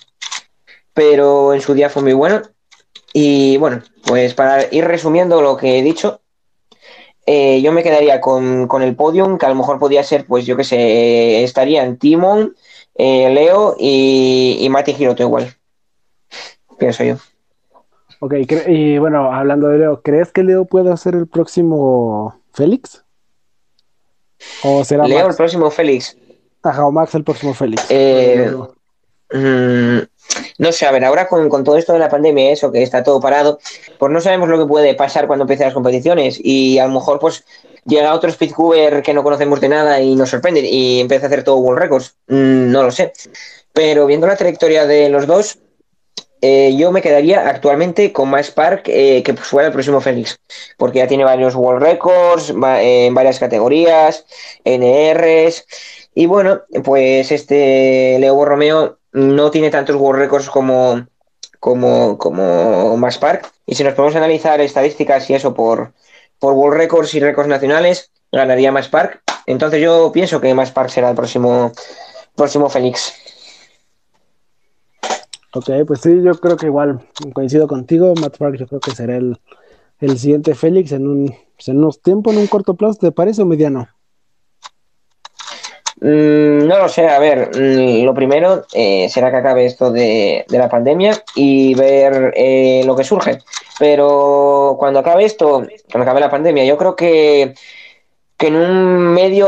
[0.93, 2.41] Pero en su día fue muy bueno.
[3.13, 6.21] Y bueno, pues para ir resumiendo lo que he dicho,
[7.25, 10.55] eh, yo me quedaría con, el podium, que a lo mejor podía ser, pues yo
[10.55, 12.55] que sé, estarían Timon,
[12.95, 15.55] eh, Leo y, y Mati Giroto igual
[16.81, 17.15] pienso yo.
[18.19, 18.33] Ok,
[18.67, 23.03] y bueno, hablando de Leo, ¿crees que Leo puede ser el próximo Félix?
[24.63, 26.17] ¿O será Leo el próximo Félix?
[26.63, 27.85] Ajá, o Max el próximo Félix.
[27.89, 28.51] Eh,
[29.31, 29.99] mm,
[30.57, 33.19] no sé, a ver, ahora con, todo esto de la pandemia, eso que está todo
[33.19, 33.59] parado,
[33.97, 37.19] pues no sabemos lo que puede pasar cuando empiecen las competiciones y a lo mejor
[37.19, 37.43] pues
[37.85, 41.43] llega otro speedcuber que no conocemos de nada y nos sorprende y empieza a hacer
[41.43, 42.15] todo World Records.
[42.27, 43.13] Mm, no lo sé.
[43.73, 45.57] Pero viendo la trayectoria de los dos,
[46.41, 50.39] eh, yo me quedaría actualmente con más Park eh, que fuera el próximo Félix,
[50.77, 54.25] porque ya tiene varios World Records en varias categorías,
[54.65, 55.65] NRs,
[56.15, 61.05] y bueno, pues este Leo Borromeo no tiene tantos World Records como,
[61.59, 65.93] como, como Max Park, y si nos podemos analizar estadísticas y eso por,
[66.39, 69.21] por World Records y récords nacionales, ganaría más Park.
[69.45, 71.71] Entonces yo pienso que más Park será el próximo,
[72.35, 73.13] próximo Félix.
[75.53, 76.99] Ok, pues sí, yo creo que igual
[77.33, 78.13] coincido contigo.
[78.21, 79.37] Matt Park, yo creo que será el,
[80.17, 81.35] siguiente Félix en un
[81.67, 83.87] en unos tiempos, en un corto plazo, ¿te parece o mediano?
[85.99, 90.43] Mm, no lo sé, a ver, mm, lo primero eh, será que acabe esto de,
[90.49, 93.39] la pandemia y ver eh, lo que surge.
[93.77, 97.53] Pero cuando acabe esto, cuando acabe la pandemia, yo creo que,
[98.41, 99.47] que en un medio,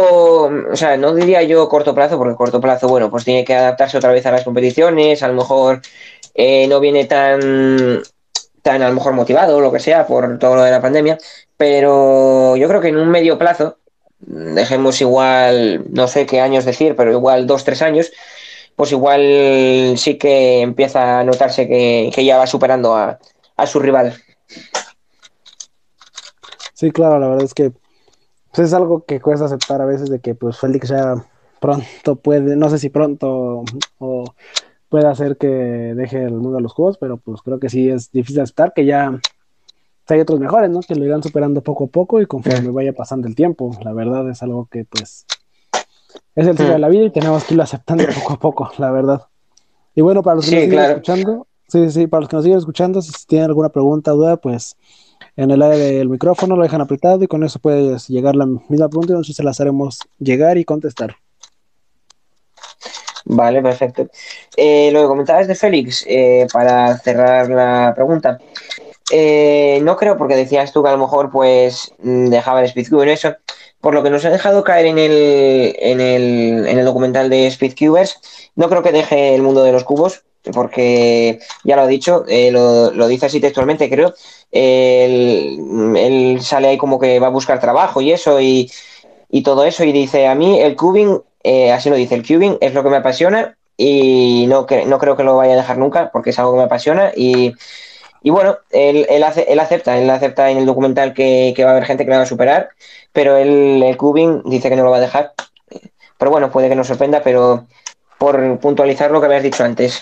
[0.71, 3.97] o sea, no diría yo corto plazo, porque corto plazo, bueno, pues tiene que adaptarse
[3.97, 5.81] otra vez a las competiciones, a lo mejor
[6.35, 8.03] eh, no viene tan,
[8.61, 11.17] tan a lo mejor motivado lo que sea por todo lo de la pandemia,
[11.57, 13.79] pero yo creo que en un medio plazo
[14.19, 18.11] dejemos igual, no sé qué años decir, pero igual dos, tres años,
[18.75, 23.17] pues igual sí que empieza a notarse que, ya va superando a,
[23.65, 24.13] su rival.
[26.75, 27.71] Sí, claro, la verdad es que
[28.53, 31.15] pues, es algo que cuesta aceptar a veces de que pues Félix ya
[31.59, 33.63] pronto puede, no sé si pronto
[33.97, 34.23] o
[34.89, 38.11] puede hacer que deje el mundo de los juegos, pero pues creo que sí es
[38.11, 39.19] difícil aceptar que ya
[40.07, 40.81] hay otros mejores, ¿no?
[40.81, 43.75] Que lo irán superando poco a poco y conforme vaya pasando el tiempo.
[43.83, 45.25] La verdad es algo que, pues,
[46.35, 48.91] es el ciclo de la vida y tenemos que irlo aceptando poco a poco, la
[48.91, 49.27] verdad.
[49.95, 52.59] Y bueno, para los que nos siguen escuchando, sí, sí, para los que nos siguen
[52.59, 54.75] escuchando, si tienen alguna pregunta o duda, pues
[55.35, 58.89] en el área del micrófono lo dejan apretado y con eso puedes llegar la misma
[58.89, 61.15] pregunta nosotros se las haremos llegar y contestar.
[63.25, 64.07] Vale, perfecto.
[64.57, 68.37] Eh, lo que comentabas de Félix, eh, para cerrar la pregunta,
[69.11, 73.03] eh, no creo, porque decías tú que a lo mejor pues mm, dejaba el Speedcube
[73.03, 73.35] en eso.
[73.79, 77.49] Por lo que nos ha dejado caer en el, en el, en el documental de
[77.51, 78.19] Speedcubers,
[78.55, 82.51] no creo que deje el mundo de los cubos, porque ya lo ha dicho, eh,
[82.51, 84.13] lo, dice así textualmente, creo.
[84.51, 88.69] Él, sale ahí como que va a buscar trabajo y eso, y,
[89.43, 92.73] todo eso, y dice: A mí el cubing, eh, así lo dice, el cubing es
[92.73, 96.31] lo que me apasiona y no, no creo que lo vaya a dejar nunca, porque
[96.31, 97.11] es algo que me apasiona
[98.23, 101.71] y bueno, él, él, hace, él acepta, él acepta en el documental que, va a
[101.71, 102.69] haber gente que lo va a superar,
[103.11, 105.33] pero él, el Cubing dice que no lo va a dejar.
[106.17, 107.67] Pero bueno, puede que nos sorprenda, pero
[108.17, 110.01] por puntualizar lo que habías dicho antes.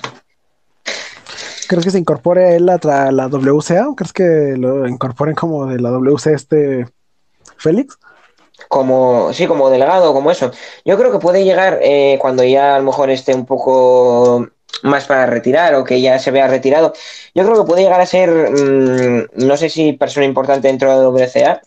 [1.72, 5.80] ¿Crees que se incorpore él a la WCA o crees que lo incorporen como de
[5.80, 6.86] la WCA este
[7.56, 7.98] Félix?
[8.68, 10.52] Como, sí, como delegado, como eso.
[10.84, 14.50] Yo creo que puede llegar eh, cuando ya a lo mejor esté un poco
[14.84, 16.92] más para retirar o que ya se vea retirado.
[17.34, 20.98] Yo creo que puede llegar a ser, mm, no sé si persona importante dentro de
[20.98, 21.62] la WCA,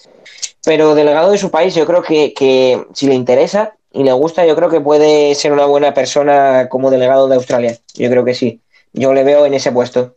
[0.67, 4.55] pero delegado de su país, yo creo que, si le interesa y le gusta, yo
[4.55, 7.79] creo que puede ser una buena persona como delegado de Australia.
[7.95, 8.61] Yo creo que sí.
[8.95, 10.15] Yo le veo en ese puesto.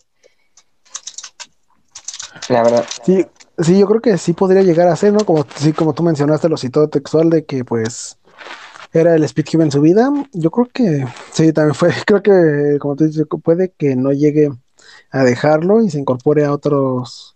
[2.47, 2.85] La verdad.
[3.03, 3.25] Sí,
[3.57, 5.25] sí, yo creo que sí podría llegar a ser, ¿no?
[5.25, 8.17] Como, sí, como tú mencionaste, lo citó textual de que pues
[8.93, 10.09] era el Speed en su vida.
[10.31, 11.89] Yo creo que sí, también fue.
[12.05, 14.51] Creo que, como tú dices, puede que no llegue
[15.11, 17.35] a dejarlo y se incorpore a otros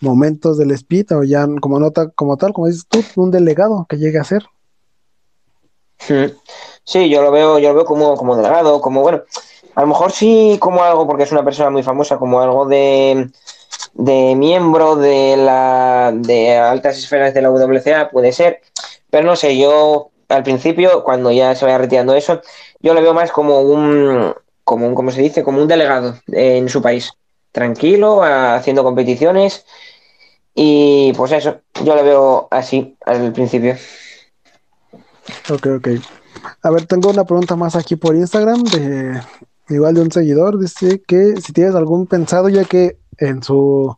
[0.00, 3.98] momentos del Speed o ya como nota, como tal, como dices tú, un delegado que
[3.98, 4.44] llegue a ser.
[6.84, 9.22] Sí, yo lo veo, yo lo veo como, como delegado, como bueno,
[9.74, 13.30] a lo mejor sí como algo, porque es una persona muy famosa, como algo de,
[13.94, 18.60] de miembro de la de altas esferas de la WCA, puede ser,
[19.10, 22.40] pero no sé, yo al principio, cuando ya se vaya retirando eso,
[22.80, 24.32] yo lo veo más como un,
[24.64, 25.42] como un, ¿cómo se dice?
[25.42, 27.12] Como un delegado en su país.
[27.52, 29.66] Tranquilo, haciendo competiciones.
[30.54, 33.76] Y pues eso, yo lo veo así al principio.
[35.50, 35.88] Ok, ok.
[36.62, 39.20] A ver, tengo una pregunta más aquí por Instagram de
[39.70, 40.58] igual de un seguidor.
[40.58, 43.96] Dice que si tienes algún pensado, ya que en su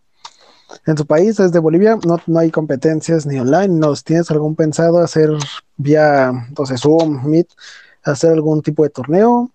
[0.87, 3.69] en su país, desde Bolivia, no, no hay competencias ni online.
[3.69, 5.31] ¿No tienes algún pensado hacer
[5.77, 7.49] vía, entonces, Zoom, Meet,
[8.05, 9.51] hacer algún tipo de torneo?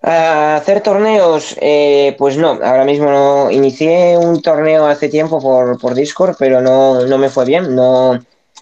[0.00, 3.50] hacer torneos, eh, pues no, ahora mismo no.
[3.50, 8.18] Inicié un torneo hace tiempo por, por Discord, pero no, no, me fue bien, no,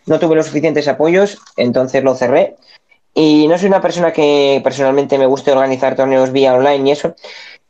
[0.06, 2.56] no tuve los suficientes apoyos, entonces lo cerré.
[3.18, 7.14] Y no soy una persona que personalmente me guste organizar torneos vía online y eso,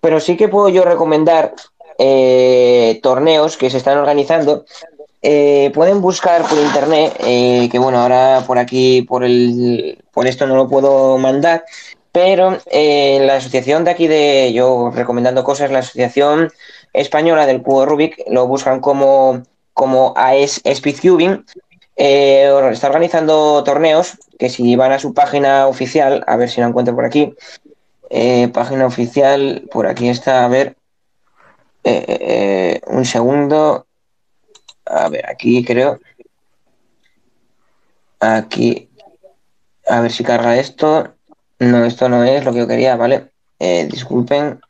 [0.01, 1.55] pero sí que puedo yo recomendar
[1.99, 4.64] eh, torneos que se están organizando.
[5.22, 10.49] Eh, pueden buscar por internet, eh, que bueno, ahora por aquí, por, el, por esto
[10.49, 11.64] no lo puedo mandar,
[12.11, 16.51] pero la asociación de aquí de, yo recomendando cosas, la asociación
[16.92, 19.44] española del cubo Rubik, lo buscan como,
[19.74, 20.61] como AES
[21.99, 26.66] Speedcubing, está organizando torneos que si van a su página oficial, a ver si lo
[26.66, 27.34] encuentro por aquí,
[28.53, 30.76] página oficial, por aquí está, a ver,
[31.88, 33.86] eh, eh, un segundo.
[34.86, 36.01] A ver, aquí creo.
[38.18, 38.88] Aquí.
[39.86, 41.14] A ver si carga esto.
[41.61, 43.30] No, esto no es lo que yo quería, ¿vale?
[43.61, 44.61] Eh, disculpen.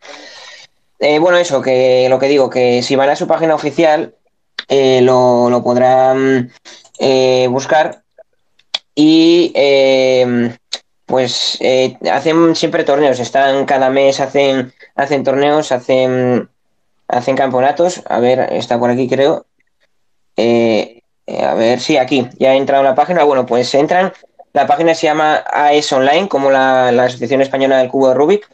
[1.01, 4.15] bueno, eso, que lo que digo, que si van a su página oficial,
[4.69, 6.53] lo, lo, podrán
[7.49, 8.03] buscar
[8.99, 10.57] y eh,
[11.05, 16.49] pues eh, hacen siempre torneos, están cada mes, hacen, hacen torneos, hacen,
[17.07, 18.03] hacen campeonatos.
[18.09, 19.47] A ver, está por aquí creo.
[20.37, 21.03] Eh,
[21.43, 23.23] a ver, sí, aquí, ya he entrado en la página.
[23.23, 24.13] Bueno, pues entran.
[24.55, 28.51] La página se llama AES Online, como la, la Asociación Española del Cubo de Rubik.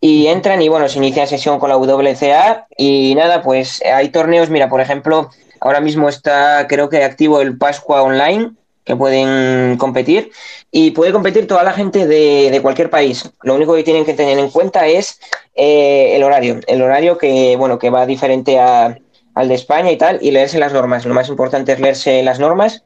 [0.00, 2.66] Y entran y bueno, se inicia sesión con la WCA.
[2.76, 4.50] Y nada, pues hay torneos.
[4.50, 8.52] Mira, por ejemplo, ahora mismo está, creo que activo el Pascua Online,
[8.88, 10.32] que pueden competir
[10.70, 13.30] y puede competir toda la gente de, cualquier país.
[13.42, 15.20] Lo único que tienen que tener en cuenta es
[15.54, 18.98] eh, el horario, el horario que bueno que va diferente al
[19.46, 21.04] de España y tal y leerse las normas.
[21.04, 22.82] Lo más importante es leerse las normas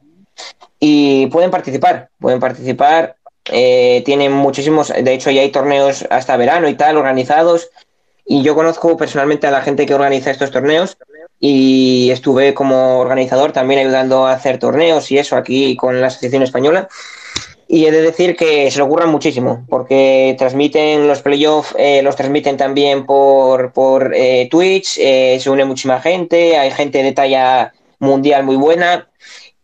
[0.77, 3.15] y pueden participar, pueden participar.
[3.45, 7.69] Eh, tienen muchísimos, de hecho ya hay torneos hasta verano y tal organizados
[8.25, 10.97] y yo conozco personalmente a la gente que organiza estos torneos
[11.45, 16.41] y estuve como organizador también ayudando a hacer torneos y eso aquí con la Asociación
[16.41, 16.87] Española.
[17.67, 22.15] Y he de decir que se lo ocurran muchísimo, porque transmiten los playoffs, eh, los
[22.15, 27.73] transmiten también por, por eh, Twitch, eh, se une muchísima gente, hay gente de talla
[27.99, 29.09] mundial muy buena.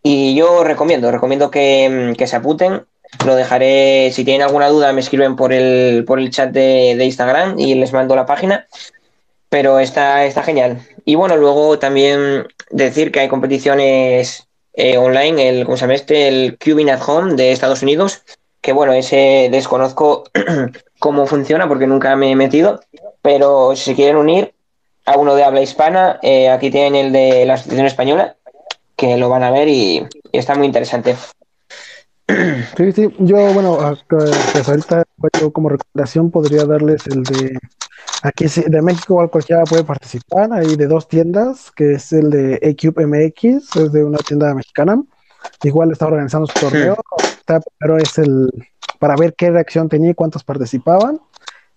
[0.03, 2.83] Y yo recomiendo, recomiendo que, que se apunten.
[3.25, 7.05] Lo dejaré, si tienen alguna duda, me escriben por el, por el chat de, de
[7.05, 8.67] Instagram y les mando la página
[9.49, 10.81] pero está, está genial.
[11.05, 16.27] Y bueno, luego también decir que hay competiciones eh, online, el, ¿cómo se llama este?
[16.27, 18.23] El Cubing at Home de Estados Unidos,
[18.61, 20.23] que bueno, ese desconozco
[20.99, 22.79] cómo funciona porque nunca me he metido,
[23.21, 24.53] pero si quieren unir
[25.05, 28.35] a uno de habla hispana, eh, aquí tienen el de la Asociación Española,
[28.95, 31.15] que lo van a ver y, está muy interesante.
[32.77, 33.79] Sí, sí, yo, bueno,
[35.41, 37.57] yo como recomendación podría darles el de
[38.21, 40.51] Aquí de México igual cualquiera puede participar.
[40.51, 45.01] Hay de dos tiendas, que es el de Ecube MX, es de una tienda mexicana.
[45.63, 46.97] Igual está organizando su torneo,
[47.79, 48.49] pero es el
[48.99, 51.21] para ver qué reacción tenía y cuántos participaban.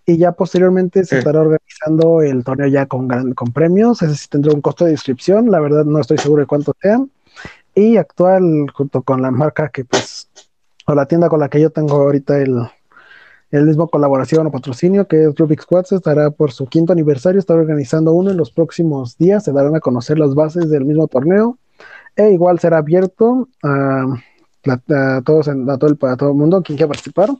[0.04, 4.02] Y ya posteriormente se estará organizando el torneo ya con, con premios.
[4.02, 5.48] Ese sí tendrá un costo de inscripción.
[5.48, 7.12] La verdad no estoy seguro de cuánto sean.
[7.72, 10.28] Y actual, junto con la marca que pues,
[10.86, 12.66] o la tienda con la que yo tengo ahorita el,
[13.52, 17.60] el mismo colaboración o patrocinio que es Rubik's Squad estará por su quinto aniversario, estará
[17.60, 21.58] organizando uno en los próximos días, se darán a conocer las bases del mismo torneo.
[22.16, 24.06] E igual será abierto a,
[25.24, 27.30] todos, a todo el, a todo el mundo quien quiera participar.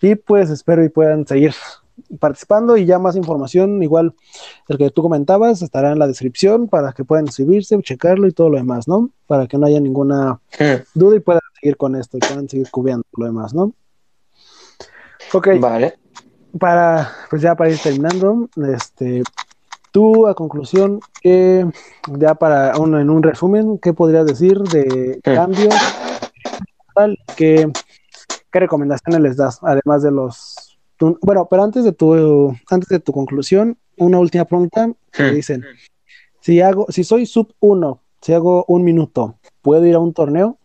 [0.00, 1.54] Y pues espero y puedan seguir
[2.18, 2.76] participando.
[2.76, 4.14] Y ya más información, igual
[4.68, 8.50] el que tú comentabas, estará en la descripción para que puedan inscribirse, checarlo y todo
[8.50, 9.10] lo demás, ¿no?
[9.26, 10.40] Para que no haya ninguna
[10.94, 13.74] duda y puedan seguir con esto y puedan seguir cubriendo lo demás, ¿no?
[15.36, 15.48] Ok.
[15.60, 15.98] Vale.
[16.58, 19.22] Para, pues ya para ir terminando, este,
[19.92, 21.66] tú a conclusión, que
[22.18, 25.74] ya para uno en un resumen, ¿qué podrías decir de cambios?
[27.36, 27.70] ¿Qué,
[28.50, 29.58] ¿Qué recomendaciones les das?
[29.62, 34.90] Además de los bueno, pero antes de tu antes de tu conclusión, una última pregunta
[35.12, 35.66] que dicen,
[36.40, 40.56] si hago si soy sub 1, si hago un minuto, ¿puedo ir a un torneo?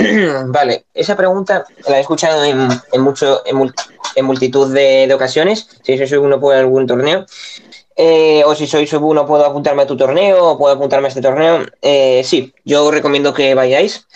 [0.46, 2.68] vale, esa pregunta la he escuchado en,
[3.02, 5.68] mucho, en, multitud de, ocasiones.
[5.82, 7.26] Si soy uno puedo algún torneo.
[7.96, 11.08] Eh, o si soy sub uno puedo apuntarme a tu torneo o puedo apuntarme a
[11.08, 11.66] este torneo.
[11.82, 14.06] Eh, sí, yo recomiendo que vayáis.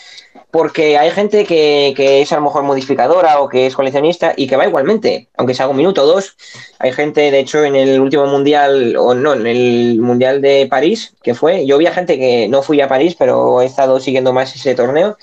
[0.50, 4.56] Porque hay gente que, es a lo mejor modificadora o que es coleccionista y que
[4.56, 6.36] va igualmente, aunque sea un minuto o dos.
[6.78, 11.14] Hay gente, de hecho, en el último mundial, o no, en el mundial de París,
[11.24, 14.32] que fue, yo vi a gente que no fui a París, pero he estado siguiendo
[14.32, 15.16] más ese torneo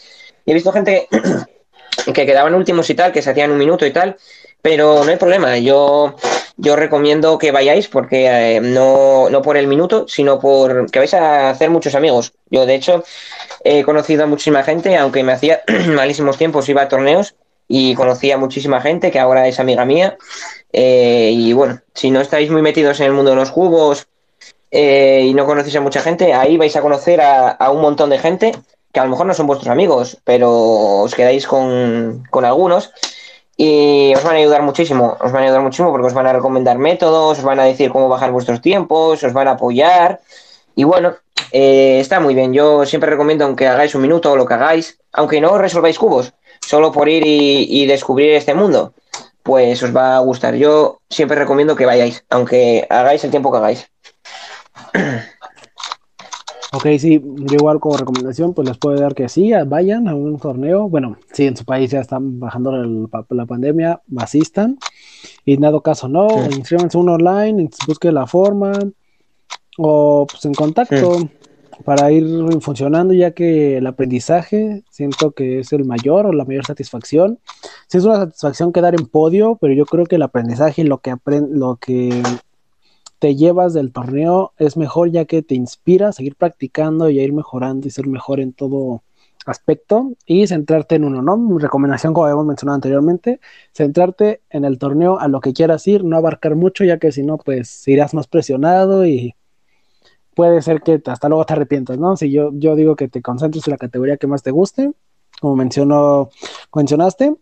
[0.45, 1.07] he visto gente
[2.13, 4.17] que quedaban últimos y tal, que se hacían un minuto y tal,
[4.61, 5.57] pero no hay problema.
[5.57, 6.15] Yo,
[6.57, 11.13] yo recomiendo que vayáis porque eh, no, no por el minuto, sino por que vais
[11.13, 12.33] a hacer muchos amigos.
[12.49, 13.03] Yo, de hecho,
[13.63, 17.35] he conocido a muchísima gente, aunque me hacía malísimos tiempos, iba a torneos
[17.67, 20.17] y conocía a muchísima gente que ahora es amiga mía.
[20.73, 24.07] Eh, y bueno, si no estáis muy metidos en el mundo de los cubos
[24.71, 28.19] eh, y no conocéis a mucha gente, ahí vais a conocer a un montón de
[28.19, 28.53] gente
[28.91, 32.91] que a lo mejor no son vuestros amigos, pero os quedáis con, algunos
[33.57, 36.33] y os van a ayudar muchísimo, os van a ayudar muchísimo porque os van a
[36.33, 40.21] recomendar métodos, os van a decir cómo bajar vuestros tiempos, os van a apoyar
[40.75, 41.15] y bueno,
[41.51, 42.53] eh, está muy bien.
[42.53, 46.33] Yo siempre recomiendo que hagáis un minuto o lo que hagáis, aunque no resolváis cubos,
[46.61, 48.93] solo por ir y descubrir este mundo,
[49.43, 50.55] pues os va a gustar.
[50.55, 53.91] Yo siempre recomiendo que vayáis, aunque hagáis el tiempo que hagáis.
[56.73, 60.39] Ok, sí, yo igual como recomendación, pues les puedo dar que sí, vayan a un
[60.39, 60.87] torneo.
[60.87, 62.71] Bueno, si en su país ya están bajando
[63.29, 64.77] la pandemia, asistan.
[65.43, 68.71] Y en dado caso no, inscríbanse uno online, busquen la forma
[69.77, 71.17] o pues en contacto.
[71.83, 72.27] para ir
[72.61, 77.39] funcionando, ya que el aprendizaje siento que es el mayor o la mayor satisfacción.
[77.87, 80.99] Sí es una satisfacción quedar en podio, pero yo creo que el aprendizaje y lo
[80.99, 81.15] que,
[81.49, 82.21] lo que
[83.21, 87.23] te llevas del torneo es mejor ya que te inspira a seguir practicando y a
[87.23, 89.03] ir mejorando y ser mejor en todo
[89.45, 91.37] aspecto y centrarte en uno, ¿no?
[91.37, 93.39] Mi recomendación, como habíamos mencionado anteriormente,
[93.73, 97.21] centrarte en el torneo a lo que quieras ir, no abarcar mucho, ya que si
[97.21, 99.35] no, pues irás más presionado y
[100.33, 102.17] puede ser que hasta luego te arrepientas, ¿no?
[102.17, 104.93] Si yo, yo digo que te concentres en la categoría que más te guste,
[105.39, 106.31] como mencionó,
[106.73, 107.35] mencionaste,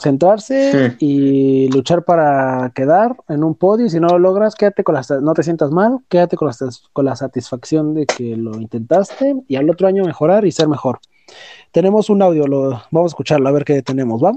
[0.00, 4.94] centrarse y luchar para quedar en un podio y si no lo logras, quédate con
[4.94, 6.54] la, no te sientas mal, quédate con la,
[6.92, 11.00] con la satisfacción de que lo intentaste y al otro año mejorar y ser mejor.
[11.70, 14.32] Tenemos un audio, lo, vamos a escucharlo, a ver qué tenemos, ¿va?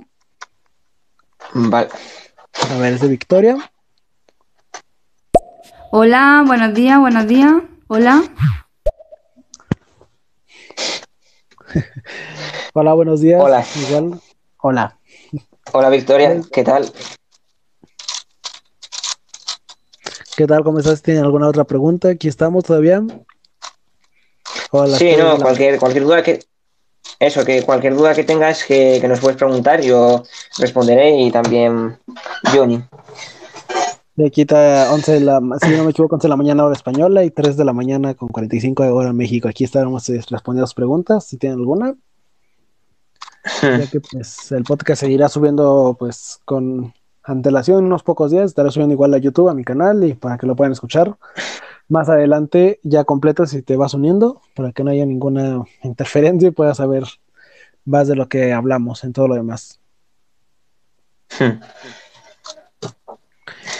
[1.53, 1.89] Vale.
[2.71, 3.57] A ver, es de Victoria.
[5.91, 7.53] Hola, buenos días, buenos días.
[7.87, 8.23] Hola.
[12.73, 13.41] Hola, buenos días.
[13.41, 13.63] Hola.
[13.87, 14.19] Igual.
[14.57, 14.97] Hola.
[15.71, 16.91] Hola Victoria, ¿qué tal?
[20.35, 20.63] ¿Qué tal?
[20.63, 21.01] ¿Cómo estás?
[21.01, 22.09] ¿Tienen alguna otra pregunta?
[22.09, 23.01] Aquí estamos todavía.
[24.97, 26.39] sí, no, cualquier, cualquier duda que.
[27.19, 30.23] Eso, que cualquier duda que tengas que, que nos puedes preguntar, yo
[30.57, 31.97] responderé y también
[32.53, 32.83] Johnny.
[34.15, 36.75] De aquí está 11 de la, si no me equivoco, 11 de la mañana hora
[36.75, 39.47] española y 3 de la mañana con 45 de hora México.
[39.47, 41.95] Aquí estaremos eh, respondiendo las preguntas, si tienen alguna.
[43.61, 48.71] Ya que pues el podcast seguirá subiendo pues con antelación en unos pocos días, estaré
[48.71, 51.17] subiendo igual a YouTube, a mi canal y para que lo puedan escuchar.
[51.89, 56.51] Más adelante ya completo si te vas uniendo, para que no haya ninguna interferencia y
[56.51, 57.03] puedas saber
[57.85, 59.79] más de lo que hablamos en todo lo demás.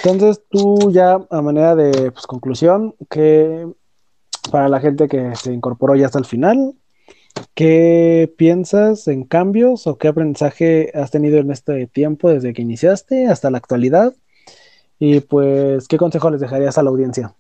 [0.03, 3.67] Entonces, tú ya a manera de pues, conclusión, que
[4.51, 6.75] para la gente que se incorporó ya hasta el final,
[7.53, 13.27] ¿qué piensas en cambios o qué aprendizaje has tenido en este tiempo desde que iniciaste
[13.27, 14.13] hasta la actualidad?
[14.99, 17.33] Y pues, ¿qué consejo les dejarías a la audiencia?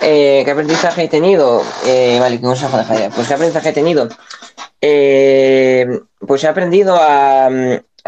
[0.00, 1.62] Eh, ¿Qué aprendizaje he tenido?
[1.86, 3.10] Eh, vale, ¿qué consejo dejaría?
[3.10, 4.08] Pues, ¿qué aprendizaje he tenido?
[4.80, 5.86] Eh,
[6.26, 7.48] pues he aprendido a,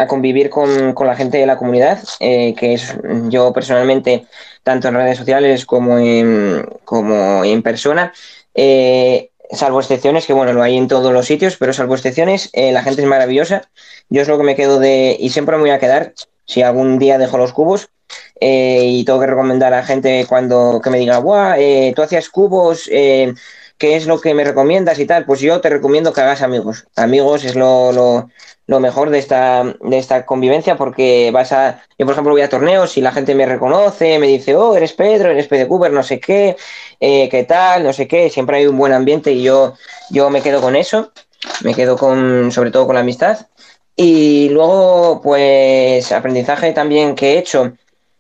[0.08, 2.96] convivir con, la gente de la comunidad, eh, que es
[3.28, 4.26] yo personalmente,
[4.62, 8.12] tanto en redes sociales como en, como en persona.
[8.54, 12.72] Eh, salvo excepciones, que bueno, lo hay en todos los sitios, pero salvo excepciones, eh,
[12.72, 13.62] la gente es maravillosa.
[14.08, 16.14] Yo es lo que me quedo de, y siempre me voy a quedar,
[16.46, 17.88] si algún día dejo los cubos,
[18.40, 21.56] y tengo que recomendar a gente cuando que me diga, guau,
[21.94, 22.88] tú hacías cubos,
[23.80, 25.24] ¿qué es lo que me recomiendas y tal?
[25.24, 26.86] Pues yo te recomiendo que hagas amigos.
[26.94, 28.28] Amigos es lo
[28.70, 32.48] lo mejor de esta, de esta convivencia porque vas a, yo por ejemplo voy a
[32.48, 36.04] torneos y la gente me reconoce, me dice, oh, eres Pedro, eres Pedro Cooper, no
[36.04, 36.56] sé qué,
[37.00, 39.74] eh, qué tal, no sé qué, siempre hay un buen ambiente y yo,
[40.10, 41.10] yo me quedo con eso,
[41.64, 43.48] me quedo con, sobre todo con la amistad.
[43.96, 47.72] Y luego, pues, aprendizaje también que he hecho,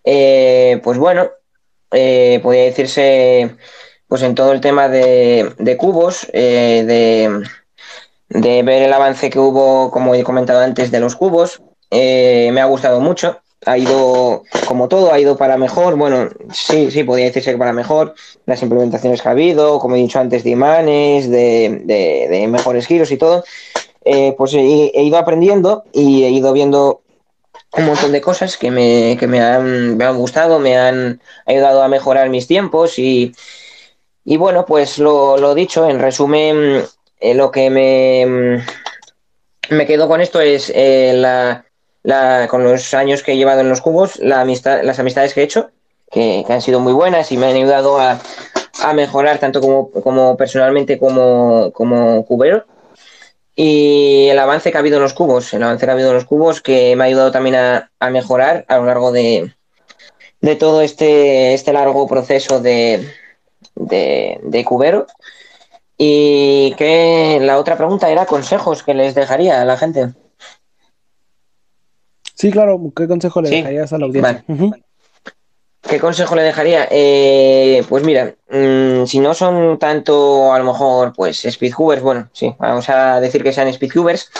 [0.02, 1.30] eh, pues bueno,
[1.92, 3.56] eh, podría decirse,
[4.10, 7.42] pues en todo el tema de, de cubos, de
[8.30, 11.62] de ver el avance que hubo, como he comentado antes, de los cubos.
[11.90, 13.40] Eh, me ha gustado mucho.
[13.66, 15.96] Ha ido, como todo, ha ido para mejor.
[15.96, 18.14] Bueno, sí, sí, podría decirse que para mejor.
[18.46, 23.18] Las implementaciones que ha habido, como he dicho antes, de imanes, de, mejores giros y
[23.18, 23.44] todo.
[24.04, 27.02] Eh, pues he, ido aprendiendo y he ido viendo
[27.76, 31.82] un montón de cosas que me, que me, han, me han gustado, me han ayudado
[31.82, 33.34] a mejorar mis tiempos y,
[34.30, 36.84] y bueno, pues lo, dicho, en resumen,
[37.18, 38.62] eh, lo que me,
[39.70, 43.80] me quedo con esto es eh, la, con los años que he llevado en los
[43.80, 45.72] cubos, la amistad, las amistades que he hecho,
[46.12, 48.20] que, han sido muy buenas y me han ayudado a,
[48.94, 52.66] mejorar tanto como, personalmente como, como cubero.
[53.56, 56.14] Y el avance que ha habido en los cubos, el avance que ha habido en
[56.14, 59.52] los cubos, que me ha ayudado también a, mejorar a lo largo de,
[60.40, 63.12] de todo este, este largo proceso de,
[63.80, 65.06] de, de cubero.
[65.96, 70.14] Y que la otra pregunta era consejos que les dejaría a la gente.
[72.34, 74.44] Sí, claro, ¿qué consejo le dejarías a la audiencia?
[75.82, 76.88] ¿Qué consejo le dejaría?
[76.90, 82.54] Eh, pues mira, mm, si no son tanto a lo mejor pues speedhoovers, bueno, sí,
[82.58, 84.30] vamos a decir que sean speedhoovers,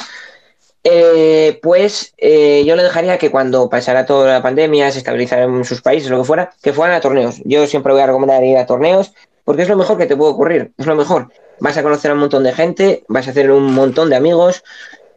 [0.82, 5.64] eh, pues eh, yo le dejaría que cuando pasara toda la pandemia, se estabilizara en
[5.64, 7.42] sus países, lo que fuera, que fueran a torneos.
[7.44, 9.12] Yo siempre voy a recomendar ir a torneos
[9.44, 11.28] porque es lo mejor que te puede ocurrir, es lo mejor
[11.60, 14.64] vas a conocer a un montón de gente, vas a hacer un montón de amigos,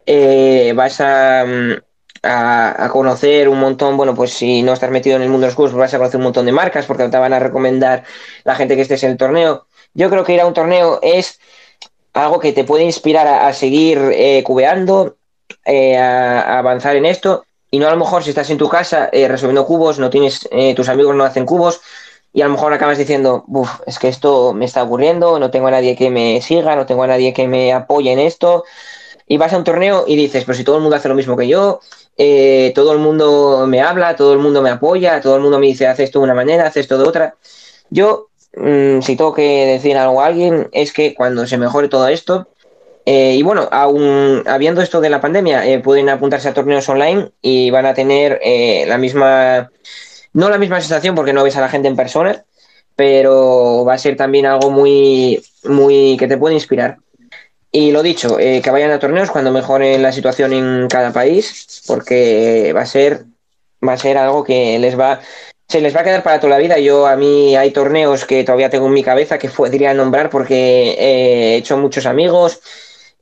[0.05, 1.73] eh, vas mm,
[2.23, 5.51] a, a, conocer un montón, bueno, pues si no estás metido en el mundo de
[5.51, 8.03] los cursos, vas a conocer un montón de marcas porque te van a recomendar
[8.43, 9.67] la gente que estés en el torneo.
[9.93, 11.39] Yo creo que ir a un torneo es
[12.13, 15.17] algo que te puede inspirar a, seguir eh, cubeando,
[15.65, 17.45] eh, a, avanzar en esto.
[17.71, 20.47] Y no a lo mejor si estás en tu casa eh, resolviendo cubos, no tienes,
[20.75, 21.81] tus amigos no hacen cubos,
[22.33, 25.67] y a lo mejor acabas diciendo, Buf, es que esto me está aburriendo, no tengo
[25.67, 28.63] a nadie que me siga, no tengo a nadie que me apoye en esto.
[29.27, 31.37] Y vas a un torneo y dices, pero si todo el mundo hace lo mismo
[31.37, 31.79] que yo,
[32.75, 35.87] todo el mundo me habla, todo el mundo me apoya, todo el mundo me dice,
[35.87, 37.35] haces esto de una manera, haces esto de otra.
[37.89, 42.07] Yo Mm, si tengo que decir algo a alguien, es que cuando se mejore todo
[42.07, 42.47] esto,
[43.05, 47.31] eh, y bueno, aún habiendo esto de la pandemia, eh, pueden apuntarse a torneos online
[47.41, 49.71] y van a tener eh, la misma,
[50.33, 52.43] no la misma sensación porque no ves a la gente en persona,
[52.95, 56.97] pero va a ser también algo muy, muy que te puede inspirar.
[57.71, 62.71] Y lo dicho, que vayan a torneos cuando mejore la situación en cada país, porque
[62.75, 63.25] va a ser,
[63.87, 65.19] va a ser algo que les va
[65.67, 66.77] se les va a quedar para toda la vida.
[66.77, 70.91] Yo a mí hay torneos que todavía tengo en mi cabeza que podría nombrar porque
[70.99, 72.61] he hecho muchos amigos.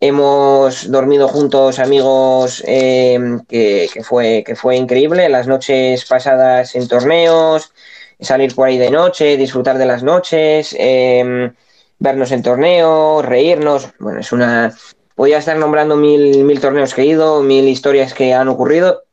[0.01, 5.29] Hemos dormido juntos amigos em, que, fue, que fue increíble.
[5.29, 7.71] Las noches pasadas en torneos,
[8.19, 11.53] salir por ahí de noche, disfrutar de las noches, em,
[11.99, 13.89] vernos en torneos, reírnos.
[13.99, 14.75] Bueno, es una...
[15.15, 19.03] Podría estar nombrando mil, mil torneos que he ido, mil historias que han ocurrido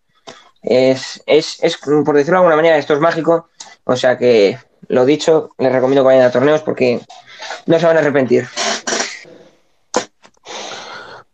[0.62, 3.48] es, es, es, por decirlo de alguna manera, esto es mágico.
[3.84, 4.58] O sea que,
[4.88, 7.00] lo dicho, les recomiendo que vayan a torneos porque
[7.66, 8.46] no se van a arrepentir.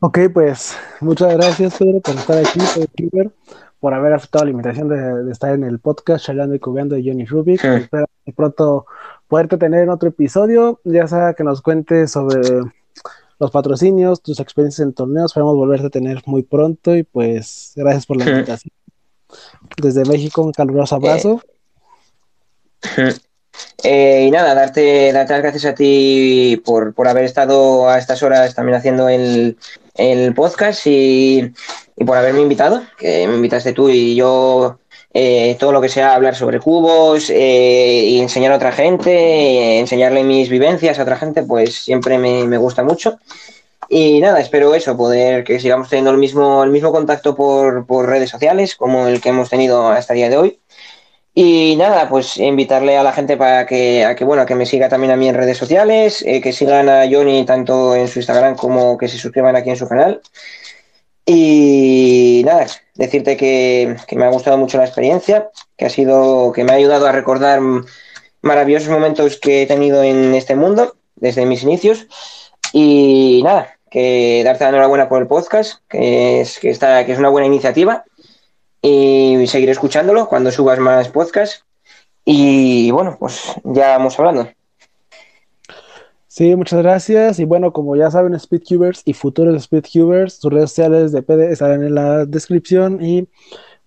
[0.00, 2.60] Ok, pues muchas gracias, Pedro, por estar aquí,
[3.80, 7.24] por haber aceptado la invitación de, estar en el podcast charlando y cubriendo de Johnny
[7.24, 7.64] Rubik.
[7.64, 8.86] Espero pronto
[9.28, 12.40] poderte tener en otro episodio, ya sea que nos cuentes sobre
[13.38, 15.32] los patrocinios, tus experiencias en torneos.
[15.32, 18.72] Esperamos volverte a tener muy pronto y pues gracias por la invitación.
[19.80, 21.42] Desde México, un caluroso abrazo.
[23.82, 28.54] Eh, y nada, darte, darte las gracias a ti por, haber estado a estas horas
[28.54, 29.56] también haciendo el,
[30.34, 31.52] podcast y,
[32.04, 34.78] por haberme invitado, que me invitaste tú y yo
[35.12, 40.24] eh, todo lo que sea hablar sobre cubos eh, y enseñar a otra gente, enseñarle
[40.24, 43.18] mis vivencias a otra gente, pues siempre me, me gusta mucho.
[43.88, 48.30] Y nada, espero eso, poder que sigamos teniendo el mismo, el mismo contacto por, redes
[48.30, 50.58] sociales como el que hemos tenido hasta el día de hoy.
[51.36, 54.88] Y nada, pues invitarle a la gente para que, a que, bueno, que me siga
[54.88, 58.54] también a mí en redes sociales, eh, que sigan a Johnny tanto en su Instagram
[58.56, 60.22] como que se suscriban aquí en su canal.
[61.26, 66.62] Y nada, decirte que, que me ha gustado mucho la experiencia, que ha sido, que
[66.62, 67.60] me ha ayudado a recordar
[68.42, 72.06] maravillosos momentos que he tenido en este mundo desde mis inicios.
[72.72, 77.18] Y nada, que darte la enhorabuena por el podcast, que es, que está, que es
[77.18, 78.04] una buena iniciativa.
[78.86, 81.64] Y seguiré escuchándolo cuando subas más podcasts.
[82.22, 84.46] Y bueno, pues ya vamos hablando.
[86.28, 87.38] Sí, muchas gracias.
[87.38, 91.82] Y bueno, como ya saben, Speedcubers y futuros Speedcubers, sus redes sociales de PD estarán
[91.82, 93.26] en la descripción y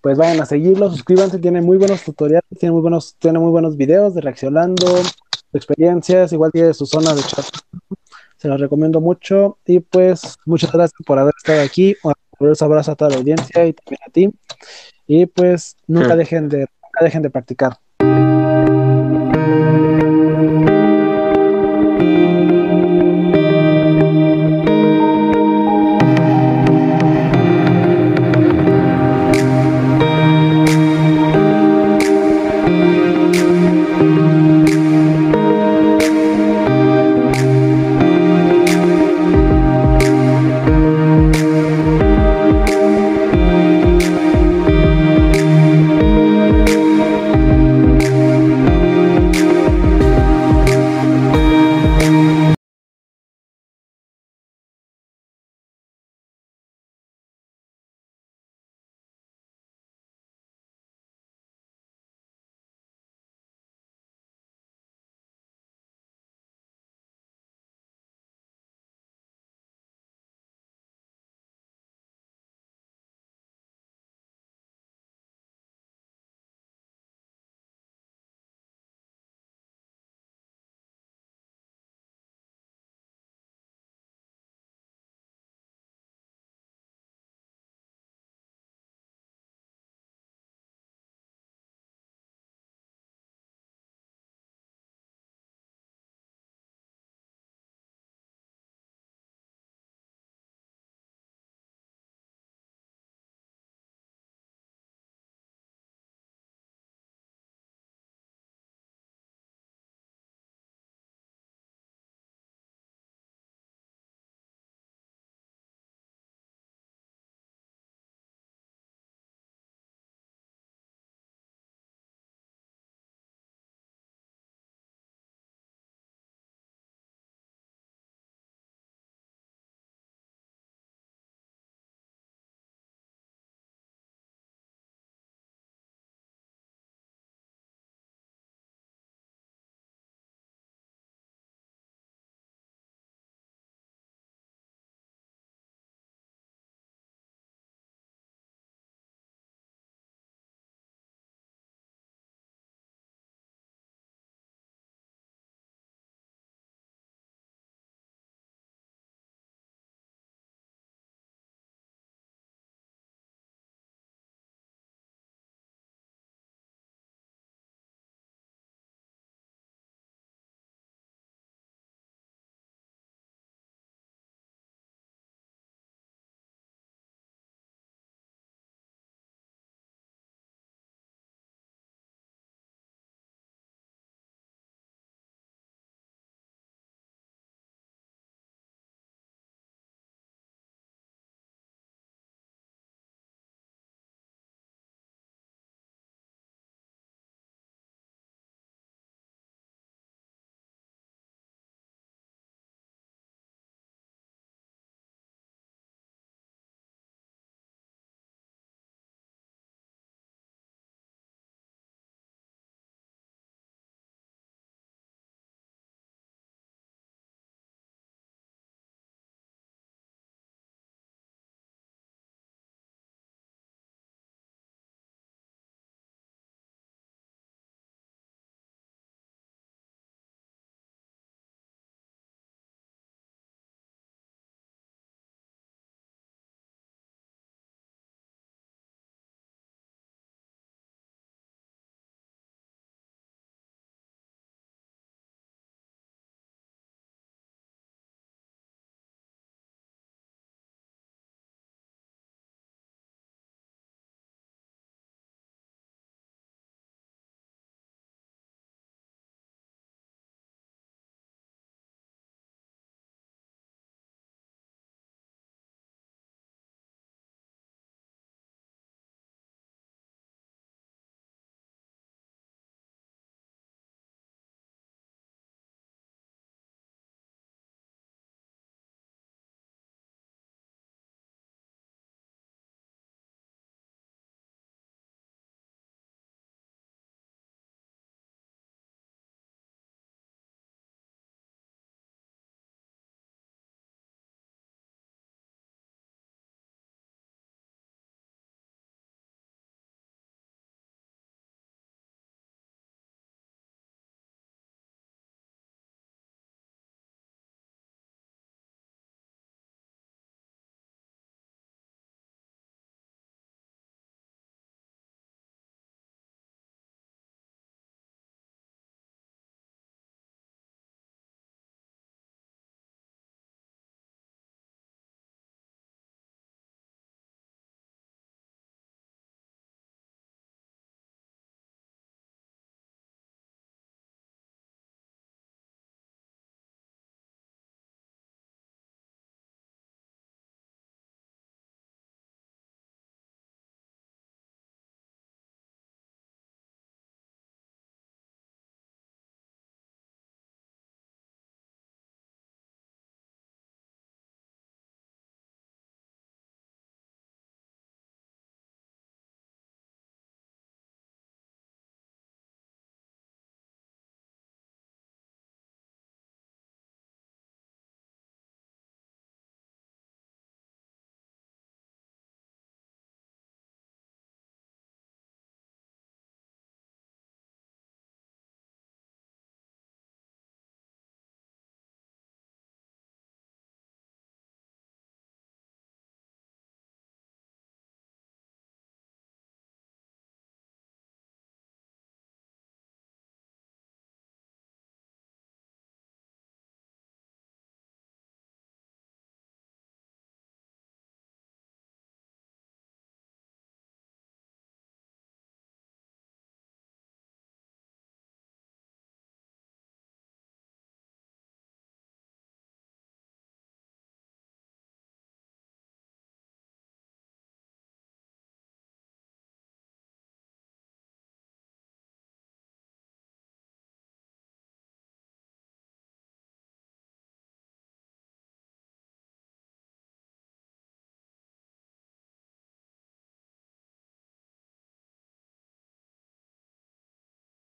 [0.00, 3.76] pues vayan a seguirlo, suscríbanse, tiene muy buenos tutoriales, tiene muy buenos, tiene muy buenos
[3.76, 4.86] videos de reaccionando,
[5.52, 7.44] experiencias, igual tiene su zona de chat
[8.38, 11.94] se los recomiendo mucho y pues muchas gracias por haber estado aquí.
[12.38, 14.30] Un abrazo a toda la audiencia y también a ti.
[15.06, 17.78] Y pues nunca dejen de, nunca dejen de practicar.